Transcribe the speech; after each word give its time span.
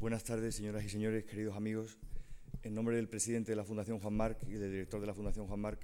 Buenas 0.00 0.24
tardes, 0.24 0.54
señoras 0.54 0.82
y 0.82 0.88
señores, 0.88 1.26
queridos 1.26 1.54
amigos. 1.54 1.98
En 2.62 2.74
nombre 2.74 2.96
del 2.96 3.06
presidente 3.06 3.52
de 3.52 3.56
la 3.56 3.66
Fundación 3.66 3.98
Juan 4.00 4.14
Marc 4.14 4.42
y 4.48 4.52
del 4.52 4.70
director 4.70 4.98
de 4.98 5.06
la 5.06 5.12
Fundación 5.12 5.46
Juan 5.46 5.60
Marc, 5.60 5.78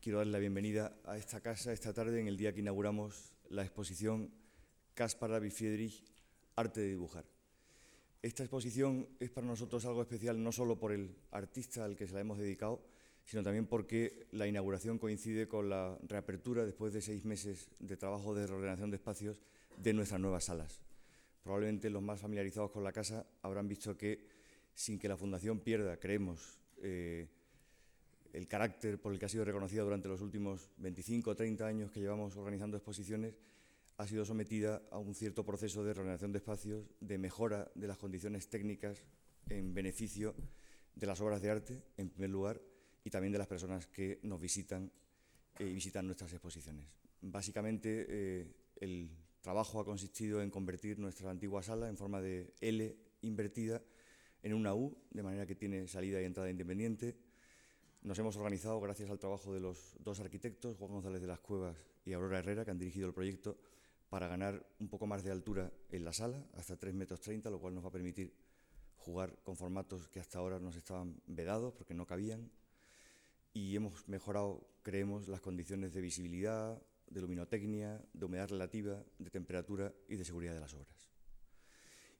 quiero 0.00 0.18
darle 0.18 0.30
la 0.30 0.38
bienvenida 0.38 0.96
a 1.04 1.18
esta 1.18 1.40
casa 1.40 1.72
esta 1.72 1.92
tarde, 1.92 2.20
en 2.20 2.28
el 2.28 2.36
día 2.36 2.52
que 2.52 2.60
inauguramos 2.60 3.32
la 3.48 3.62
exposición 3.62 4.30
Caspar 4.94 5.32
David 5.32 5.50
Friedrich, 5.50 6.04
Arte 6.54 6.82
de 6.82 6.90
Dibujar. 6.90 7.24
Esta 8.22 8.44
exposición 8.44 9.08
es 9.18 9.30
para 9.30 9.48
nosotros 9.48 9.84
algo 9.86 10.02
especial 10.02 10.40
no 10.40 10.52
solo 10.52 10.78
por 10.78 10.92
el 10.92 11.16
artista 11.32 11.84
al 11.84 11.96
que 11.96 12.06
se 12.06 12.14
la 12.14 12.20
hemos 12.20 12.38
dedicado, 12.38 12.80
sino 13.24 13.42
también 13.42 13.66
porque 13.66 14.28
la 14.30 14.46
inauguración 14.46 15.00
coincide 15.00 15.48
con 15.48 15.68
la 15.68 15.98
reapertura, 16.06 16.64
después 16.64 16.92
de 16.92 17.02
seis 17.02 17.24
meses 17.24 17.70
de 17.80 17.96
trabajo 17.96 18.36
de 18.36 18.46
reordenación 18.46 18.92
de 18.92 18.98
espacios, 18.98 19.42
de 19.78 19.94
nuestras 19.94 20.20
nuevas 20.20 20.44
salas. 20.44 20.80
Probablemente 21.42 21.90
los 21.90 22.02
más 22.02 22.20
familiarizados 22.20 22.70
con 22.70 22.84
la 22.84 22.92
casa 22.92 23.26
habrán 23.42 23.68
visto 23.68 23.96
que, 23.96 24.26
sin 24.74 24.98
que 24.98 25.08
la 25.08 25.16
Fundación 25.16 25.60
pierda, 25.60 25.98
creemos, 25.98 26.58
eh, 26.82 27.28
el 28.32 28.46
carácter 28.46 29.00
por 29.00 29.12
el 29.12 29.18
que 29.18 29.26
ha 29.26 29.28
sido 29.28 29.44
reconocida 29.44 29.82
durante 29.82 30.08
los 30.08 30.20
últimos 30.20 30.70
25 30.78 31.30
o 31.30 31.36
30 31.36 31.66
años 31.66 31.90
que 31.90 32.00
llevamos 32.00 32.36
organizando 32.36 32.76
exposiciones, 32.76 33.34
ha 33.96 34.06
sido 34.06 34.24
sometida 34.24 34.82
a 34.90 34.98
un 34.98 35.14
cierto 35.14 35.44
proceso 35.44 35.84
de 35.84 35.92
reordenación 35.92 36.32
de 36.32 36.38
espacios, 36.38 36.86
de 37.00 37.18
mejora 37.18 37.70
de 37.74 37.86
las 37.86 37.98
condiciones 37.98 38.48
técnicas 38.48 39.02
en 39.48 39.74
beneficio 39.74 40.34
de 40.94 41.06
las 41.06 41.20
obras 41.20 41.42
de 41.42 41.50
arte, 41.50 41.82
en 41.96 42.08
primer 42.08 42.30
lugar, 42.30 42.60
y 43.04 43.10
también 43.10 43.32
de 43.32 43.38
las 43.38 43.46
personas 43.46 43.86
que 43.86 44.20
nos 44.22 44.40
visitan 44.40 44.90
eh, 45.58 45.66
y 45.66 45.74
visitan 45.74 46.06
nuestras 46.06 46.32
exposiciones. 46.32 46.86
Básicamente, 47.22 48.06
eh, 48.08 48.46
el 48.80 49.10
trabajo 49.40 49.80
ha 49.80 49.84
consistido 49.84 50.42
en 50.42 50.50
convertir 50.50 50.98
nuestra 50.98 51.30
antigua 51.30 51.62
sala 51.62 51.88
en 51.88 51.96
forma 51.96 52.20
de 52.20 52.54
L 52.60 52.96
invertida 53.22 53.82
en 54.42 54.54
una 54.54 54.74
U, 54.74 54.96
de 55.10 55.22
manera 55.22 55.46
que 55.46 55.54
tiene 55.54 55.86
salida 55.86 56.20
y 56.20 56.24
entrada 56.24 56.50
independiente. 56.50 57.16
Nos 58.02 58.18
hemos 58.18 58.36
organizado 58.36 58.80
gracias 58.80 59.10
al 59.10 59.18
trabajo 59.18 59.52
de 59.52 59.60
los 59.60 59.96
dos 60.00 60.20
arquitectos, 60.20 60.76
Juan 60.78 60.92
González 60.92 61.20
de 61.20 61.26
las 61.26 61.40
Cuevas 61.40 61.76
y 62.04 62.12
Aurora 62.12 62.38
Herrera, 62.38 62.64
que 62.64 62.70
han 62.70 62.78
dirigido 62.78 63.06
el 63.06 63.14
proyecto, 63.14 63.58
para 64.08 64.26
ganar 64.26 64.66
un 64.80 64.88
poco 64.88 65.06
más 65.06 65.22
de 65.22 65.30
altura 65.30 65.70
en 65.90 66.04
la 66.04 66.12
sala, 66.12 66.44
hasta 66.54 66.76
3 66.76 66.94
metros 66.94 67.20
30, 67.20 67.50
lo 67.50 67.60
cual 67.60 67.74
nos 67.74 67.84
va 67.84 67.88
a 67.88 67.92
permitir 67.92 68.34
jugar 68.96 69.38
con 69.44 69.56
formatos 69.56 70.08
que 70.08 70.20
hasta 70.20 70.38
ahora 70.38 70.58
nos 70.58 70.76
estaban 70.76 71.20
vedados 71.26 71.74
porque 71.74 71.94
no 71.94 72.06
cabían. 72.06 72.50
Y 73.52 73.76
hemos 73.76 74.08
mejorado, 74.08 74.66
creemos, 74.82 75.28
las 75.28 75.40
condiciones 75.40 75.92
de 75.92 76.00
visibilidad, 76.00 76.82
de 77.10 77.20
luminotecnia, 77.20 78.00
de 78.12 78.24
humedad 78.24 78.48
relativa, 78.48 79.04
de 79.18 79.30
temperatura 79.30 79.92
y 80.08 80.16
de 80.16 80.24
seguridad 80.24 80.54
de 80.54 80.60
las 80.60 80.72
obras. 80.74 81.10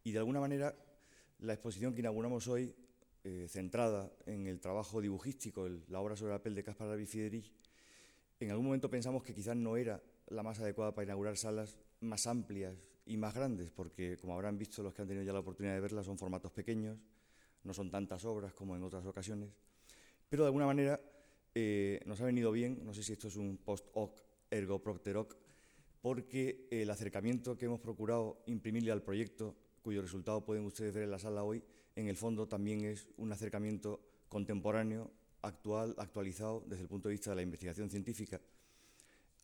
Y 0.02 0.12
de 0.12 0.18
alguna 0.18 0.40
manera, 0.40 0.74
la 1.38 1.52
exposición 1.52 1.94
que 1.94 2.00
inauguramos 2.00 2.48
hoy, 2.48 2.74
eh, 3.22 3.46
centrada 3.48 4.10
en 4.26 4.46
el 4.46 4.60
trabajo 4.60 5.00
dibujístico, 5.00 5.68
la 5.88 6.00
obra 6.00 6.16
sobre 6.16 6.32
papel 6.34 6.54
de 6.54 6.64
Caspar 6.64 6.88
David 6.88 7.06
Friedrich, 7.06 7.52
en 8.40 8.50
algún 8.50 8.66
momento 8.66 8.90
pensamos 8.90 9.22
que 9.22 9.34
quizás 9.34 9.56
no 9.56 9.76
era 9.76 10.02
la 10.28 10.42
más 10.42 10.58
adecuada 10.60 10.94
para 10.94 11.04
inaugurar 11.04 11.36
salas 11.36 11.78
más 12.00 12.26
amplias 12.26 12.74
y 13.04 13.16
más 13.16 13.34
grandes, 13.34 13.70
porque, 13.70 14.16
como 14.18 14.34
habrán 14.34 14.58
visto 14.58 14.82
los 14.82 14.94
que 14.94 15.02
han 15.02 15.08
tenido 15.08 15.24
ya 15.24 15.32
la 15.32 15.40
oportunidad 15.40 15.74
de 15.74 15.80
verlas, 15.80 16.06
son 16.06 16.18
formatos 16.18 16.50
pequeños, 16.50 16.98
no 17.62 17.74
son 17.74 17.90
tantas 17.90 18.24
obras 18.24 18.54
como 18.54 18.74
en 18.74 18.82
otras 18.82 19.04
ocasiones, 19.04 19.50
pero 20.28 20.44
de 20.44 20.48
alguna 20.48 20.66
manera 20.66 21.00
eh, 21.54 22.00
nos 22.06 22.20
ha 22.20 22.24
venido 22.24 22.50
bien, 22.52 22.80
no 22.84 22.94
sé 22.94 23.02
si 23.02 23.12
esto 23.12 23.28
es 23.28 23.36
un 23.36 23.58
post-hoc 23.58 24.29
ergo 24.50 24.82
propter 24.82 25.16
porque 26.00 26.66
el 26.70 26.90
acercamiento 26.90 27.56
que 27.56 27.66
hemos 27.66 27.80
procurado 27.80 28.42
imprimirle 28.46 28.90
al 28.90 29.02
proyecto, 29.02 29.54
cuyo 29.82 30.02
resultado 30.02 30.44
pueden 30.44 30.64
ustedes 30.64 30.94
ver 30.94 31.04
en 31.04 31.10
la 31.10 31.18
sala 31.18 31.42
hoy, 31.42 31.62
en 31.94 32.08
el 32.08 32.16
fondo 32.16 32.48
también 32.48 32.84
es 32.84 33.08
un 33.16 33.32
acercamiento 33.32 34.00
contemporáneo, 34.28 35.10
actual, 35.42 35.94
actualizado 35.98 36.64
desde 36.66 36.82
el 36.82 36.88
punto 36.88 37.08
de 37.08 37.14
vista 37.14 37.30
de 37.30 37.36
la 37.36 37.42
investigación 37.42 37.90
científica, 37.90 38.40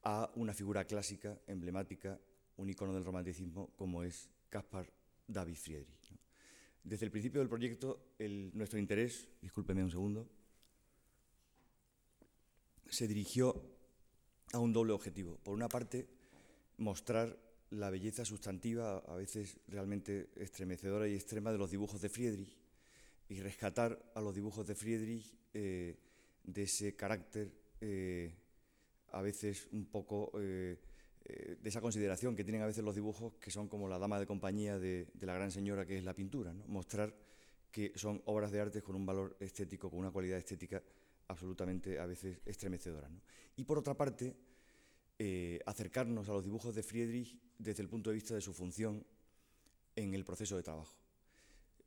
a 0.02 0.30
una 0.36 0.54
figura 0.54 0.84
clásica, 0.84 1.38
emblemática, 1.46 2.18
un 2.56 2.70
icono 2.70 2.94
del 2.94 3.04
romanticismo 3.04 3.72
como 3.76 4.02
es 4.02 4.30
Caspar 4.48 4.90
David 5.26 5.56
Friedrich. 5.56 6.16
Desde 6.84 7.04
el 7.04 7.10
principio 7.10 7.40
del 7.40 7.48
proyecto, 7.48 8.12
nuestro 8.52 8.78
interés, 8.78 9.28
discúlpeme 9.42 9.82
un 9.82 9.90
segundo, 9.90 10.28
se 12.88 13.08
dirigió 13.08 13.75
a 14.52 14.58
un 14.58 14.72
doble 14.72 14.92
objetivo. 14.92 15.38
Por 15.42 15.54
una 15.54 15.68
parte, 15.68 16.06
mostrar 16.78 17.36
la 17.70 17.90
belleza 17.90 18.24
sustantiva, 18.24 18.98
a 18.98 19.14
veces 19.16 19.58
realmente 19.68 20.30
estremecedora 20.36 21.08
y 21.08 21.14
extrema, 21.14 21.52
de 21.52 21.58
los 21.58 21.70
dibujos 21.70 22.00
de 22.00 22.08
Friedrich 22.08 22.56
y 23.28 23.40
rescatar 23.40 23.98
a 24.14 24.20
los 24.20 24.34
dibujos 24.34 24.66
de 24.66 24.74
Friedrich 24.74 25.34
eh, 25.52 25.96
de 26.44 26.62
ese 26.62 26.94
carácter, 26.94 27.50
eh, 27.80 28.32
a 29.12 29.20
veces 29.20 29.68
un 29.72 29.86
poco 29.86 30.30
eh, 30.38 30.78
de 31.60 31.68
esa 31.68 31.80
consideración 31.80 32.36
que 32.36 32.44
tienen 32.44 32.62
a 32.62 32.66
veces 32.66 32.84
los 32.84 32.94
dibujos, 32.94 33.34
que 33.40 33.50
son 33.50 33.68
como 33.68 33.88
la 33.88 33.98
dama 33.98 34.20
de 34.20 34.26
compañía 34.26 34.78
de, 34.78 35.08
la 35.20 35.34
gran 35.34 35.50
señora 35.50 35.84
que 35.84 35.98
es 35.98 36.04
la 36.04 36.14
pintura. 36.14 36.52
Mostrar 36.68 37.12
que 37.72 37.92
son 37.96 38.22
obras 38.26 38.52
de 38.52 38.60
arte 38.60 38.82
con 38.82 38.94
un 38.94 39.04
valor 39.04 39.36
estético, 39.40 39.90
con 39.90 39.98
una 39.98 40.12
cualidad 40.12 40.38
estética 40.38 40.80
absolutamente 41.28 41.98
a 41.98 42.06
veces 42.06 42.40
estremecedora. 42.44 43.10
Y 43.56 43.64
por 43.64 43.78
otra 43.78 43.94
parte, 43.94 44.36
eh, 45.18 45.60
acercarnos 45.66 46.28
a 46.28 46.32
los 46.32 46.44
dibujos 46.44 46.74
de 46.74 46.82
Friedrich 46.82 47.38
desde 47.58 47.82
el 47.82 47.88
punto 47.88 48.10
de 48.10 48.14
vista 48.14 48.34
de 48.34 48.40
su 48.40 48.52
función 48.52 49.04
en 49.94 50.14
el 50.14 50.24
proceso 50.24 50.56
de 50.56 50.62
trabajo. 50.62 50.94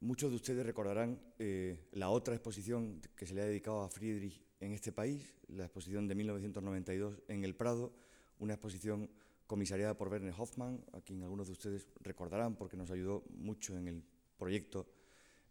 Muchos 0.01 0.31
de 0.31 0.37
ustedes 0.37 0.65
recordarán 0.65 1.19
eh, 1.37 1.89
la 1.91 2.09
otra 2.09 2.33
exposición 2.33 3.01
que 3.15 3.25
se 3.27 3.33
le 3.33 3.41
ha 3.41 3.45
dedicado 3.45 3.81
a 3.81 3.89
Friedrich 3.89 4.41
en 4.59 4.71
este 4.71 4.91
país, 4.91 5.35
la 5.49 5.65
exposición 5.65 6.07
de 6.07 6.15
1992 6.15 7.21
en 7.27 7.43
el 7.43 7.55
Prado, 7.55 7.93
una 8.39 8.53
exposición 8.53 9.09
comisariada 9.45 9.97
por 9.97 10.07
Werner 10.07 10.33
Hoffmann, 10.37 10.83
a 10.93 11.01
quien 11.01 11.21
algunos 11.23 11.47
de 11.47 11.53
ustedes 11.53 11.87
recordarán 12.01 12.55
porque 12.55 12.77
nos 12.77 12.91
ayudó 12.91 13.23
mucho 13.29 13.77
en 13.77 13.87
el 13.87 14.03
proyecto, 14.37 14.87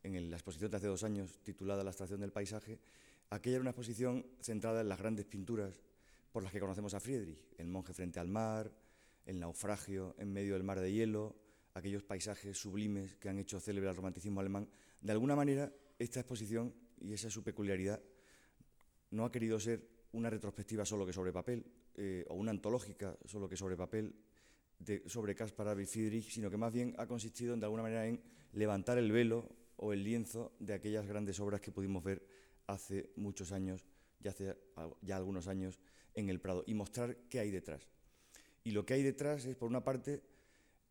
en 0.03 0.31
la 0.31 0.37
exposición 0.37 0.71
de 0.71 0.77
hace 0.79 0.87
dos 0.87 1.05
años 1.05 1.41
titulada 1.43 1.85
La 1.85 1.91
estación 1.91 2.21
del 2.21 2.33
paisaje, 2.33 2.79
Aquella 3.31 3.57
era 3.57 3.61
una 3.61 3.71
exposición 3.71 4.25
centrada 4.41 4.81
en 4.81 4.89
las 4.89 4.99
grandes 4.99 5.27
pinturas 5.27 5.83
por 6.33 6.43
las 6.43 6.51
que 6.51 6.61
conocemos 6.61 6.95
a 6.95 7.01
Friedrich, 7.01 7.39
el 7.59 7.69
monje 7.69 7.93
frente 7.93 8.19
al 8.19 8.29
mar, 8.29 8.73
el 9.27 9.39
naufragio 9.39 10.15
en 10.19 10.33
medio 10.33 10.55
del 10.55 10.63
mar 10.63 10.81
de 10.81 10.91
hielo, 10.91 11.37
aquellos 11.75 12.03
paisajes 12.03 12.57
sublimes 12.57 13.17
que 13.17 13.29
han 13.29 13.39
hecho 13.39 13.61
célebre 13.61 13.91
al 13.91 13.97
romanticismo 13.97 14.41
alemán. 14.41 14.69
De 15.03 15.13
alguna 15.13 15.37
manera, 15.37 15.71
esta 15.99 16.21
exposición, 16.21 16.75
y 17.01 17.13
esa 17.13 17.29
es 17.29 17.35
su 17.35 17.43
peculiaridad, 17.43 18.01
no 19.11 19.27
ha 19.27 19.33
querido 19.33 19.61
ser 19.61 19.87
una 20.13 20.31
retrospectiva 20.31 20.87
solo 20.87 21.05
que 21.05 21.13
sobre 21.13 21.33
papel, 21.33 21.67
eh, 21.97 22.25
o 22.29 22.35
una 22.35 22.51
antológica 22.51 23.19
solo 23.27 23.47
que 23.47 23.57
sobre 23.57 23.77
papel, 23.77 24.15
sobre 25.07 25.35
Caspar 25.35 25.67
David 25.67 25.87
Friedrich, 25.87 26.31
sino 26.31 26.49
que 26.49 26.57
más 26.57 26.73
bien 26.73 26.95
ha 26.97 27.07
consistido 27.07 27.57
de 27.57 27.65
alguna 27.65 27.83
manera 27.83 28.07
en 28.07 28.23
levantar 28.53 28.97
el 28.97 29.13
velo 29.13 29.51
o 29.77 29.93
el 29.93 30.03
lienzo 30.03 30.53
de 30.61 30.73
aquellas 30.73 31.07
grandes 31.07 31.41
obras 31.41 31.61
que 31.61 31.73
pudimos 31.73 32.03
ver 32.03 32.23
hace 32.69 33.11
muchos 33.17 33.51
años, 33.51 33.85
ya 34.21 34.31
hace 34.31 34.57
ya 35.03 35.17
algunos 35.17 35.49
años, 35.49 35.81
en 36.15 36.29
el 36.29 36.41
Prado 36.41 36.63
y 36.67 36.75
mostrar 36.75 37.17
qué 37.29 37.41
hay 37.41 37.51
detrás. 37.51 37.89
Y 38.63 38.71
lo 38.71 38.87
que 38.87 38.95
hay 38.95 39.03
detrás 39.03 39.45
es, 39.45 39.57
por 39.57 39.69
una 39.69 39.83
parte, 39.83 40.23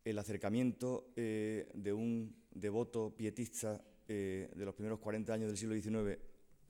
el 0.04 0.18
acercamiento 0.18 1.12
eh, 1.16 1.70
de 1.74 1.92
un 1.92 2.34
devoto 2.50 3.14
pietista 3.16 3.82
eh, 4.08 4.50
de 4.54 4.64
los 4.64 4.74
primeros 4.74 4.98
40 4.98 5.32
años 5.32 5.48
del 5.48 5.56
siglo 5.56 5.74
XIX 5.74 6.18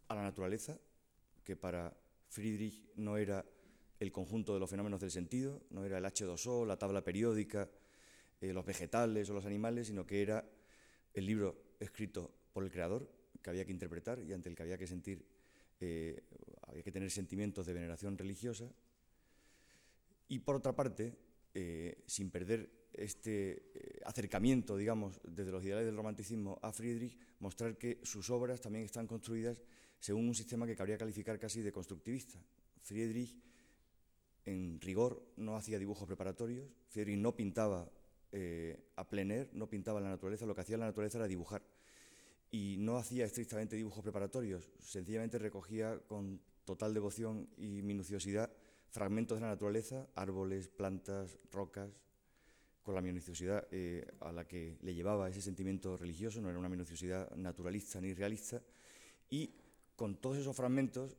a 0.08 0.14
la 0.14 0.22
naturaleza, 0.22 0.78
que 1.44 1.56
para 1.56 1.96
Friedrich 2.28 2.90
no 2.96 3.16
era 3.16 3.44
el 4.00 4.12
conjunto 4.12 4.54
de 4.54 4.60
los 4.60 4.70
fenómenos 4.70 5.00
del 5.00 5.10
sentido, 5.10 5.62
no 5.70 5.84
era 5.84 5.98
el 5.98 6.04
H2O, 6.04 6.66
la 6.66 6.78
tabla 6.78 7.02
periódica, 7.02 7.68
eh, 8.40 8.52
los 8.52 8.64
vegetales 8.64 9.28
o 9.30 9.34
los 9.34 9.46
animales, 9.46 9.86
sino 9.86 10.06
que 10.06 10.22
era 10.22 10.44
el 11.14 11.26
libro 11.26 11.56
escrito 11.80 12.30
por 12.52 12.64
el 12.64 12.70
creador, 12.70 13.08
que 13.42 13.50
había 13.50 13.64
que 13.64 13.72
interpretar 13.72 14.20
y 14.20 14.32
ante 14.32 14.48
el 14.48 14.56
que 14.56 14.62
había 14.62 14.78
que 14.78 14.86
sentir, 14.86 15.24
eh, 15.80 16.22
había 16.66 16.82
que 16.82 16.92
tener 16.92 17.10
sentimientos 17.10 17.66
de 17.66 17.72
veneración 17.72 18.18
religiosa. 18.18 18.70
Y 20.28 20.40
por 20.40 20.56
otra 20.56 20.74
parte, 20.74 21.16
eh, 21.54 22.02
sin 22.06 22.30
perder 22.30 22.88
este 22.92 23.70
eh, 23.74 24.00
acercamiento, 24.04 24.76
digamos, 24.76 25.20
desde 25.24 25.52
los 25.52 25.64
ideales 25.64 25.86
del 25.86 25.96
romanticismo 25.96 26.58
a 26.62 26.72
Friedrich, 26.72 27.16
mostrar 27.40 27.78
que 27.78 28.00
sus 28.02 28.28
obras 28.30 28.60
también 28.60 28.84
están 28.84 29.06
construidas 29.06 29.62
según 30.00 30.28
un 30.28 30.34
sistema 30.34 30.66
que 30.66 30.76
cabría 30.76 30.98
calificar 30.98 31.38
casi 31.38 31.62
de 31.62 31.72
constructivista. 31.72 32.38
Friedrich, 32.82 33.36
en 34.44 34.80
rigor, 34.80 35.32
no 35.36 35.56
hacía 35.56 35.78
dibujos 35.78 36.06
preparatorios, 36.06 36.68
Friedrich 36.88 37.18
no 37.18 37.34
pintaba 37.34 37.90
a 38.96 39.08
plener, 39.08 39.48
no 39.54 39.70
pintaba 39.70 40.00
la 40.00 40.10
naturaleza, 40.10 40.44
lo 40.44 40.54
que 40.54 40.60
hacía 40.60 40.76
la 40.76 40.84
naturaleza 40.84 41.16
era 41.16 41.26
dibujar 41.26 41.62
y 42.50 42.76
no 42.78 42.96
hacía 42.96 43.24
estrictamente 43.24 43.76
dibujos 43.76 44.02
preparatorios, 44.02 44.70
sencillamente 44.80 45.38
recogía 45.38 45.98
con 46.06 46.40
total 46.64 46.94
devoción 46.94 47.48
y 47.56 47.82
minuciosidad 47.82 48.50
fragmentos 48.90 49.36
de 49.36 49.42
la 49.42 49.48
naturaleza, 49.48 50.08
árboles, 50.14 50.68
plantas, 50.68 51.38
rocas, 51.50 51.90
con 52.82 52.94
la 52.94 53.02
minuciosidad 53.02 53.66
eh, 53.70 54.06
a 54.20 54.32
la 54.32 54.46
que 54.46 54.78
le 54.80 54.94
llevaba 54.94 55.28
ese 55.28 55.42
sentimiento 55.42 55.96
religioso, 55.96 56.40
no 56.40 56.48
era 56.48 56.58
una 56.58 56.70
minuciosidad 56.70 57.30
naturalista 57.36 58.00
ni 58.00 58.14
realista, 58.14 58.62
y 59.28 59.52
con 59.94 60.16
todos 60.16 60.38
esos 60.38 60.56
fragmentos 60.56 61.16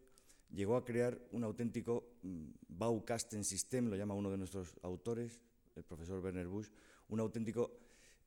llegó 0.51 0.75
a 0.75 0.83
crear 0.83 1.19
un 1.31 1.43
auténtico 1.43 2.15
mm, 2.23 2.49
Baukasten 2.69 3.43
System, 3.43 3.87
lo 3.87 3.95
llama 3.95 4.15
uno 4.15 4.31
de 4.31 4.37
nuestros 4.37 4.75
autores, 4.81 5.39
el 5.75 5.83
profesor 5.83 6.19
Werner 6.23 6.47
Busch, 6.47 6.71
un 7.09 7.19
auténtico 7.19 7.71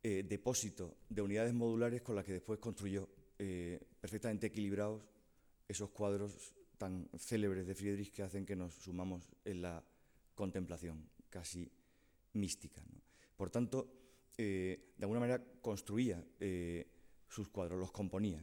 eh, 0.04 0.24
depósito 0.28 0.96
de 1.08 1.22
unidades 1.22 1.54
modulares 1.54 2.02
con 2.02 2.16
las 2.16 2.24
que 2.24 2.32
después 2.32 2.58
construyó 2.58 3.08
eh, 3.38 3.78
perfectamente 4.00 4.48
equilibrados 4.48 5.06
esos 5.68 5.90
cuadros 5.90 6.52
tan 6.76 7.08
célebres 7.16 7.68
de 7.68 7.74
Friedrich 7.76 8.10
que 8.10 8.24
hacen 8.24 8.44
que 8.44 8.56
nos 8.56 8.74
sumamos 8.74 9.30
en 9.44 9.62
la 9.62 9.80
contemplación 10.34 11.08
casi 11.30 11.70
mística. 12.32 12.82
Por 13.36 13.50
tanto, 13.50 13.92
eh, 14.36 14.92
de 14.96 15.04
alguna 15.04 15.20
manera 15.20 15.44
construía 15.60 16.20
sus 17.28 17.48
cuadros, 17.50 17.78
los 17.78 17.92
componía. 17.92 18.42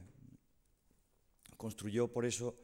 Construyó 1.58 2.08
por 2.08 2.24
eso 2.24 2.56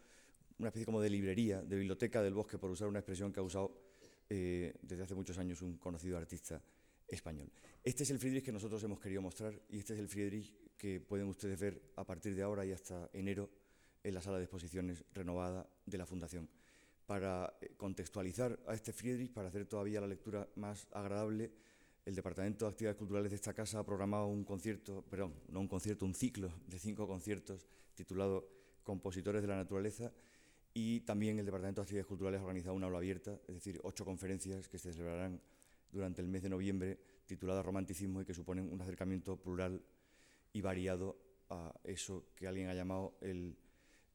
una 0.58 0.68
especie 0.68 0.86
como 0.86 1.02
de 1.02 1.10
librería, 1.10 1.60
de 1.60 1.76
biblioteca 1.76 2.22
del 2.22 2.32
bosque, 2.32 2.56
por 2.56 2.70
usar 2.70 2.88
una 2.88 3.00
expresión 3.00 3.30
que 3.30 3.40
ha 3.40 3.42
usado 3.42 3.78
desde 4.26 5.02
hace 5.02 5.14
muchos 5.14 5.36
años 5.36 5.60
un 5.60 5.76
conocido 5.76 6.16
artista 6.16 6.62
Este 7.08 8.02
es 8.02 8.10
el 8.10 8.18
Friedrich 8.18 8.44
que 8.44 8.52
nosotros 8.52 8.82
hemos 8.82 8.98
querido 8.98 9.22
mostrar 9.22 9.54
y 9.68 9.78
este 9.78 9.94
es 9.94 10.00
el 10.00 10.08
Friedrich 10.08 10.52
que 10.76 11.00
pueden 11.00 11.28
ustedes 11.28 11.58
ver 11.58 11.80
a 11.96 12.04
partir 12.04 12.34
de 12.34 12.42
ahora 12.42 12.66
y 12.66 12.72
hasta 12.72 13.08
enero 13.12 13.48
en 14.02 14.14
la 14.14 14.20
sala 14.20 14.38
de 14.38 14.44
exposiciones 14.44 15.04
renovada 15.12 15.68
de 15.86 15.98
la 15.98 16.04
Fundación. 16.04 16.48
Para 17.06 17.56
eh, 17.60 17.74
contextualizar 17.76 18.58
a 18.66 18.74
este 18.74 18.92
Friedrich, 18.92 19.32
para 19.32 19.48
hacer 19.48 19.66
todavía 19.66 20.00
la 20.00 20.08
lectura 20.08 20.48
más 20.56 20.88
agradable, 20.92 21.52
el 22.04 22.14
Departamento 22.14 22.64
de 22.64 22.70
Actividades 22.70 22.98
Culturales 22.98 23.30
de 23.30 23.36
esta 23.36 23.54
casa 23.54 23.78
ha 23.78 23.86
programado 23.86 24.26
un 24.26 24.44
concierto, 24.44 25.02
perdón, 25.08 25.34
no 25.48 25.60
un 25.60 25.68
concierto, 25.68 26.04
un 26.04 26.14
ciclo 26.14 26.52
de 26.66 26.78
cinco 26.78 27.06
conciertos 27.06 27.66
titulado 27.94 28.48
Compositores 28.82 29.42
de 29.42 29.48
la 29.48 29.56
Naturaleza 29.56 30.12
y 30.74 31.00
también 31.00 31.38
el 31.38 31.46
Departamento 31.46 31.80
de 31.80 31.84
Actividades 31.84 32.06
Culturales 32.06 32.40
ha 32.40 32.44
organizado 32.44 32.74
una 32.74 32.86
aula 32.86 32.98
abierta, 32.98 33.40
es 33.46 33.54
decir, 33.54 33.80
ocho 33.82 34.04
conferencias 34.04 34.68
que 34.68 34.78
se 34.78 34.92
celebrarán 34.92 35.40
durante 35.92 36.20
el 36.20 36.28
mes 36.28 36.42
de 36.42 36.48
noviembre, 36.48 36.98
titulada 37.26 37.62
Romanticismo 37.62 38.22
y 38.22 38.24
que 38.24 38.34
suponen 38.34 38.72
un 38.72 38.80
acercamiento 38.80 39.36
plural 39.36 39.82
y 40.52 40.60
variado 40.60 41.18
a 41.50 41.72
eso 41.84 42.26
que 42.34 42.46
alguien 42.46 42.68
ha 42.68 42.74
llamado 42.74 43.16
el 43.20 43.56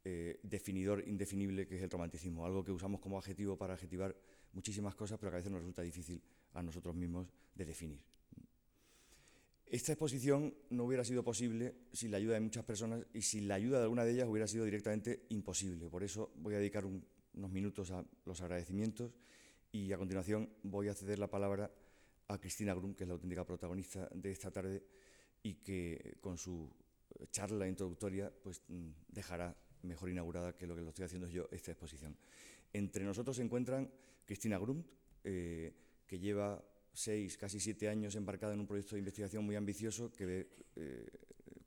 eh, 0.04 0.40
definidor 0.42 1.04
indefinible 1.08 1.68
que 1.68 1.76
es 1.76 1.84
el 1.84 1.90
romanticismo, 1.90 2.46
algo 2.46 2.64
que 2.64 2.72
usamos 2.72 3.00
como 3.00 3.20
adjetivo 3.20 3.56
para 3.56 3.76
adjetivar 3.76 4.16
muchísimas 4.54 4.96
cosas, 4.96 5.20
pero 5.20 5.30
que 5.30 5.36
a 5.36 5.38
veces 5.38 5.52
nos 5.52 5.62
resulta 5.62 5.84
difícil 5.84 6.22
a 6.54 6.64
nosotros 6.64 6.96
mismos 6.96 7.28
de 7.54 7.66
definir. 7.66 8.00
Esta 9.68 9.94
exposición 9.94 10.54
no 10.72 10.84
hubiera 10.84 11.06
sido 11.06 11.24
posible 11.24 11.76
sin 11.94 12.12
la 12.12 12.18
ayuda 12.18 12.34
de 12.34 12.42
muchas 12.42 12.66
personas 12.66 13.06
y 13.14 13.22
sin 13.22 13.48
la 13.48 13.56
ayuda 13.56 13.78
de 13.78 13.84
alguna 13.84 14.04
de 14.04 14.12
ellas 14.12 14.28
hubiera 14.28 14.48
sido 14.48 14.66
directamente 14.66 15.28
imposible. 15.30 15.88
Por 15.88 16.04
eso 16.04 16.32
voy 16.36 16.56
a 16.56 16.58
dedicar 16.58 16.84
unos 16.86 17.52
minutos 17.52 17.92
a 17.92 18.04
los 18.26 18.42
agradecimientos 18.42 19.14
y 19.72 19.92
a 19.94 19.98
continuación 19.98 20.50
voy 20.64 20.88
a 20.88 20.94
ceder 20.94 21.20
la 21.20 21.30
palabra 21.30 21.72
a 22.28 22.38
Cristina 22.40 22.74
Grum, 22.74 22.94
que 22.94 23.04
es 23.04 23.08
la 23.08 23.14
auténtica 23.14 23.46
protagonista 23.46 24.10
de 24.14 24.32
esta 24.32 24.52
tarde 24.52 24.84
y 25.44 25.56
que 25.56 26.18
con 26.22 26.38
su 26.38 26.70
charla 27.32 27.68
introductoria 27.68 28.32
pues, 28.44 28.62
mm, 28.68 28.90
dejará 29.10 29.56
mejor 29.84 30.10
inaugurada 30.10 30.56
que 30.56 30.68
lo 30.68 30.76
que 30.76 30.82
lo 30.82 30.90
estoy 30.90 31.06
haciendo 31.06 31.28
yo 31.28 31.48
esta 31.52 31.72
exposición. 31.72 32.16
Entre 32.74 33.04
nosotros 33.04 33.36
se 33.36 33.44
encuentran 33.44 33.92
Cristina 34.26 34.58
Grum, 34.58 34.84
eh, 35.24 35.74
que 36.08 36.20
lleva 36.20 36.64
seis, 36.94 37.38
casi 37.38 37.60
siete 37.60 37.90
años 37.90 38.16
embarcada 38.16 38.54
en 38.54 38.60
un 38.60 38.68
proyecto 38.68 38.96
de 38.96 39.00
investigación 39.00 39.44
muy 39.44 39.56
ambicioso 39.56 40.12
que, 40.12 40.48
eh, 40.76 41.08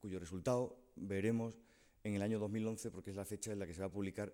cuyo 0.01 0.19
resultado 0.19 0.93
veremos 0.97 1.59
en 2.03 2.15
el 2.15 2.23
año 2.23 2.39
2011, 2.39 2.91
porque 2.91 3.11
es 3.11 3.17
la 3.17 3.25
fecha 3.25 3.53
en 3.53 3.59
la 3.59 3.67
que 3.67 3.75
se 3.75 3.81
va 3.81 3.87
a 3.87 3.93
publicar 3.93 4.33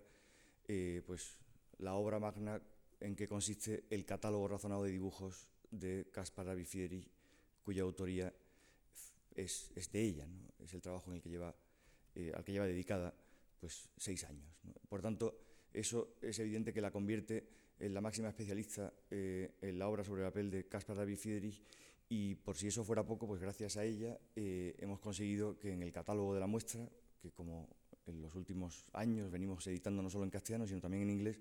eh, 0.67 1.01
pues, 1.05 1.37
la 1.77 1.95
obra 1.95 2.19
magna 2.19 2.61
en 3.01 3.15
que 3.15 3.27
consiste 3.27 3.85
el 3.89 4.05
catálogo 4.05 4.47
razonado 4.47 4.83
de 4.83 4.91
dibujos 4.91 5.47
de 5.69 6.07
Caspar 6.11 6.49
Abifieri, 6.49 7.05
cuya 7.63 7.83
autoría 7.83 8.33
es, 9.35 9.71
de 9.91 10.01
ella, 10.01 10.27
es 10.59 10.73
el 10.73 10.81
trabajo 10.81 11.09
en 11.09 11.17
el 11.17 11.21
que 11.21 11.29
lleva, 11.29 11.55
eh, 12.15 12.31
al 12.35 12.43
que 12.43 12.51
lleva 12.51 12.67
dedicada 12.67 13.13
pues, 13.59 13.89
seis 13.97 14.23
años. 14.25 14.45
Por 14.87 15.01
tanto, 15.01 15.37
eso 15.73 16.15
es 16.21 16.37
evidente 16.39 16.73
que 16.73 16.81
la 16.81 16.91
convierte 16.91 17.47
en 17.79 17.93
la 17.93 18.01
máxima 18.01 18.29
especialista 18.29 18.93
eh, 19.09 19.55
en 19.61 19.79
la 19.79 19.87
obra 19.87 20.03
sobre 20.03 20.21
el 20.21 20.27
papel 20.27 20.51
de 20.51 20.67
Caspar 20.67 20.97
David 20.97 21.17
Friedrich 21.17 21.63
y 22.09 22.35
por 22.35 22.57
si 22.57 22.67
eso 22.67 22.83
fuera 22.83 23.05
poco, 23.05 23.25
pues 23.25 23.41
gracias 23.41 23.77
a 23.77 23.85
ella 23.85 24.19
eh, 24.35 24.75
hemos 24.79 24.99
conseguido 24.99 25.57
que 25.57 25.71
en 25.71 25.81
el 25.81 25.91
catálogo 25.91 26.33
de 26.33 26.41
la 26.41 26.47
muestra, 26.47 26.87
que 27.21 27.31
como 27.31 27.69
en 28.05 28.21
los 28.21 28.35
últimos 28.35 28.89
años 28.93 29.31
venimos 29.31 29.65
editando 29.67 30.03
no 30.03 30.09
solo 30.09 30.25
en 30.25 30.29
castellano, 30.29 30.67
sino 30.67 30.81
también 30.81 31.03
en 31.03 31.09
inglés, 31.09 31.39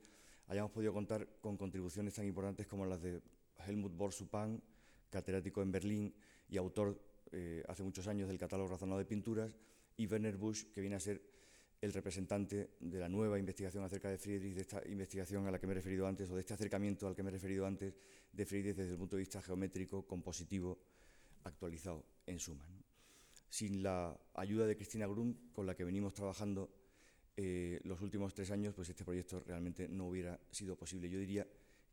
hayamos 0.50 0.72
podido 0.72 0.92
contar 0.92 1.26
con 1.40 1.56
contribuciones 1.56 2.14
tan 2.14 2.26
importantes 2.26 2.66
como 2.66 2.84
las 2.84 3.00
de 3.00 3.22
Helmut 3.66 3.96
Borsupan, 3.96 4.60
catedrático 5.08 5.62
en 5.62 5.70
Berlín 5.70 6.14
y 6.48 6.56
autor 6.56 7.00
eh, 7.30 7.62
hace 7.68 7.84
muchos 7.84 8.08
años 8.08 8.26
del 8.26 8.36
catálogo 8.36 8.68
razonado 8.68 8.98
de 8.98 9.04
pinturas, 9.04 9.56
y 9.96 10.08
Werner 10.08 10.36
Busch, 10.36 10.72
que 10.72 10.80
viene 10.80 10.96
a 10.96 11.00
ser 11.00 11.22
el 11.80 11.92
representante 11.92 12.70
de 12.80 12.98
la 12.98 13.08
nueva 13.08 13.38
investigación 13.38 13.84
acerca 13.84 14.10
de 14.10 14.18
Friedrich, 14.18 14.54
de 14.54 14.62
esta 14.62 14.82
investigación 14.88 15.46
a 15.46 15.52
la 15.52 15.60
que 15.60 15.68
me 15.68 15.72
he 15.72 15.76
referido 15.76 16.06
antes, 16.08 16.28
o 16.28 16.34
de 16.34 16.40
este 16.40 16.54
acercamiento 16.54 17.06
al 17.06 17.14
que 17.14 17.22
me 17.22 17.28
he 17.28 17.32
referido 17.32 17.64
antes 17.64 17.94
de 18.32 18.44
Friedrich 18.44 18.74
desde 18.74 18.92
el 18.92 18.98
punto 18.98 19.14
de 19.14 19.20
vista 19.20 19.40
geométrico, 19.40 20.04
compositivo, 20.04 20.78
actualizado, 21.44 22.04
en 22.26 22.40
suma. 22.40 22.66
Sin 23.48 23.84
la 23.84 24.18
ayuda 24.34 24.66
de 24.66 24.76
Cristina 24.76 25.06
Grun, 25.06 25.50
con 25.52 25.64
la 25.64 25.76
que 25.76 25.84
venimos 25.84 26.12
trabajando 26.12 26.79
eh, 27.42 27.80
los 27.84 28.02
últimos 28.02 28.34
tres 28.34 28.50
años, 28.50 28.74
pues 28.74 28.90
este 28.90 29.02
proyecto 29.02 29.40
realmente 29.40 29.88
no 29.88 30.08
hubiera 30.08 30.38
sido 30.50 30.76
posible. 30.76 31.08
Yo 31.08 31.18
diría 31.18 31.46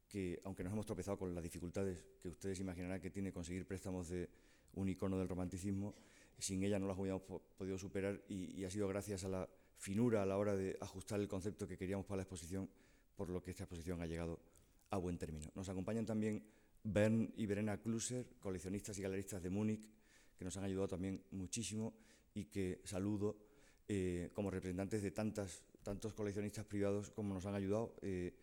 que, 0.05 0.41
aunque 0.43 0.61
nos 0.61 0.73
hemos 0.73 0.85
tropezado 0.85 1.17
con 1.17 1.33
las 1.33 1.41
dificultades 1.41 2.03
que 2.21 2.27
ustedes 2.27 2.59
imaginarán 2.59 2.99
que 2.99 3.11
tiene 3.11 3.31
conseguir 3.31 3.65
préstamos 3.65 4.09
de 4.09 4.27
un 4.73 4.89
icono 4.89 5.17
del 5.17 5.29
romanticismo, 5.29 5.95
sin 6.37 6.63
ella 6.63 6.79
no 6.79 6.87
las 6.87 6.97
hubiéramos 6.97 7.23
podido 7.57 7.77
superar 7.77 8.21
y, 8.27 8.61
ha 8.65 8.69
sido 8.69 8.89
gracias 8.89 9.23
a 9.23 9.29
la 9.29 9.49
finura 9.77 10.21
a 10.21 10.25
la 10.25 10.37
hora 10.37 10.53
de 10.53 10.77
ajustar 10.81 11.21
el 11.21 11.29
concepto 11.29 11.65
que 11.65 11.77
queríamos 11.77 12.05
para 12.05 12.17
la 12.17 12.23
exposición, 12.23 12.69
por 13.15 13.29
lo 13.29 13.41
que 13.41 13.51
esta 13.51 13.63
exposición 13.63 14.01
ha 14.01 14.05
llegado 14.05 14.41
a 14.89 14.97
buen 14.97 15.17
término. 15.17 15.49
Nos 15.55 15.69
acompañan 15.69 16.05
también 16.05 16.43
Bern 16.83 17.33
y 17.37 17.45
Verena 17.45 17.77
Kluser, 17.77 18.27
coleccionistas 18.41 18.99
y 18.99 19.01
galeristas 19.01 19.41
de 19.41 19.49
Múnich, 19.49 19.89
que 20.37 20.43
nos 20.43 20.57
han 20.57 20.65
ayudado 20.65 20.89
también 20.89 21.23
muchísimo 21.31 21.93
y 22.33 22.45
que 22.45 22.81
saludo 22.83 23.46
eh, 23.89 24.29
como 24.33 24.51
representantes 24.51 25.01
de 25.01 25.11
tantas, 25.11 25.63
tantos 25.81 26.13
coleccionistas 26.13 26.65
privados 26.65 27.09
como 27.11 27.33
nos 27.33 27.45
han 27.45 27.55
ayudado. 27.55 27.95
Eh, 28.01 28.33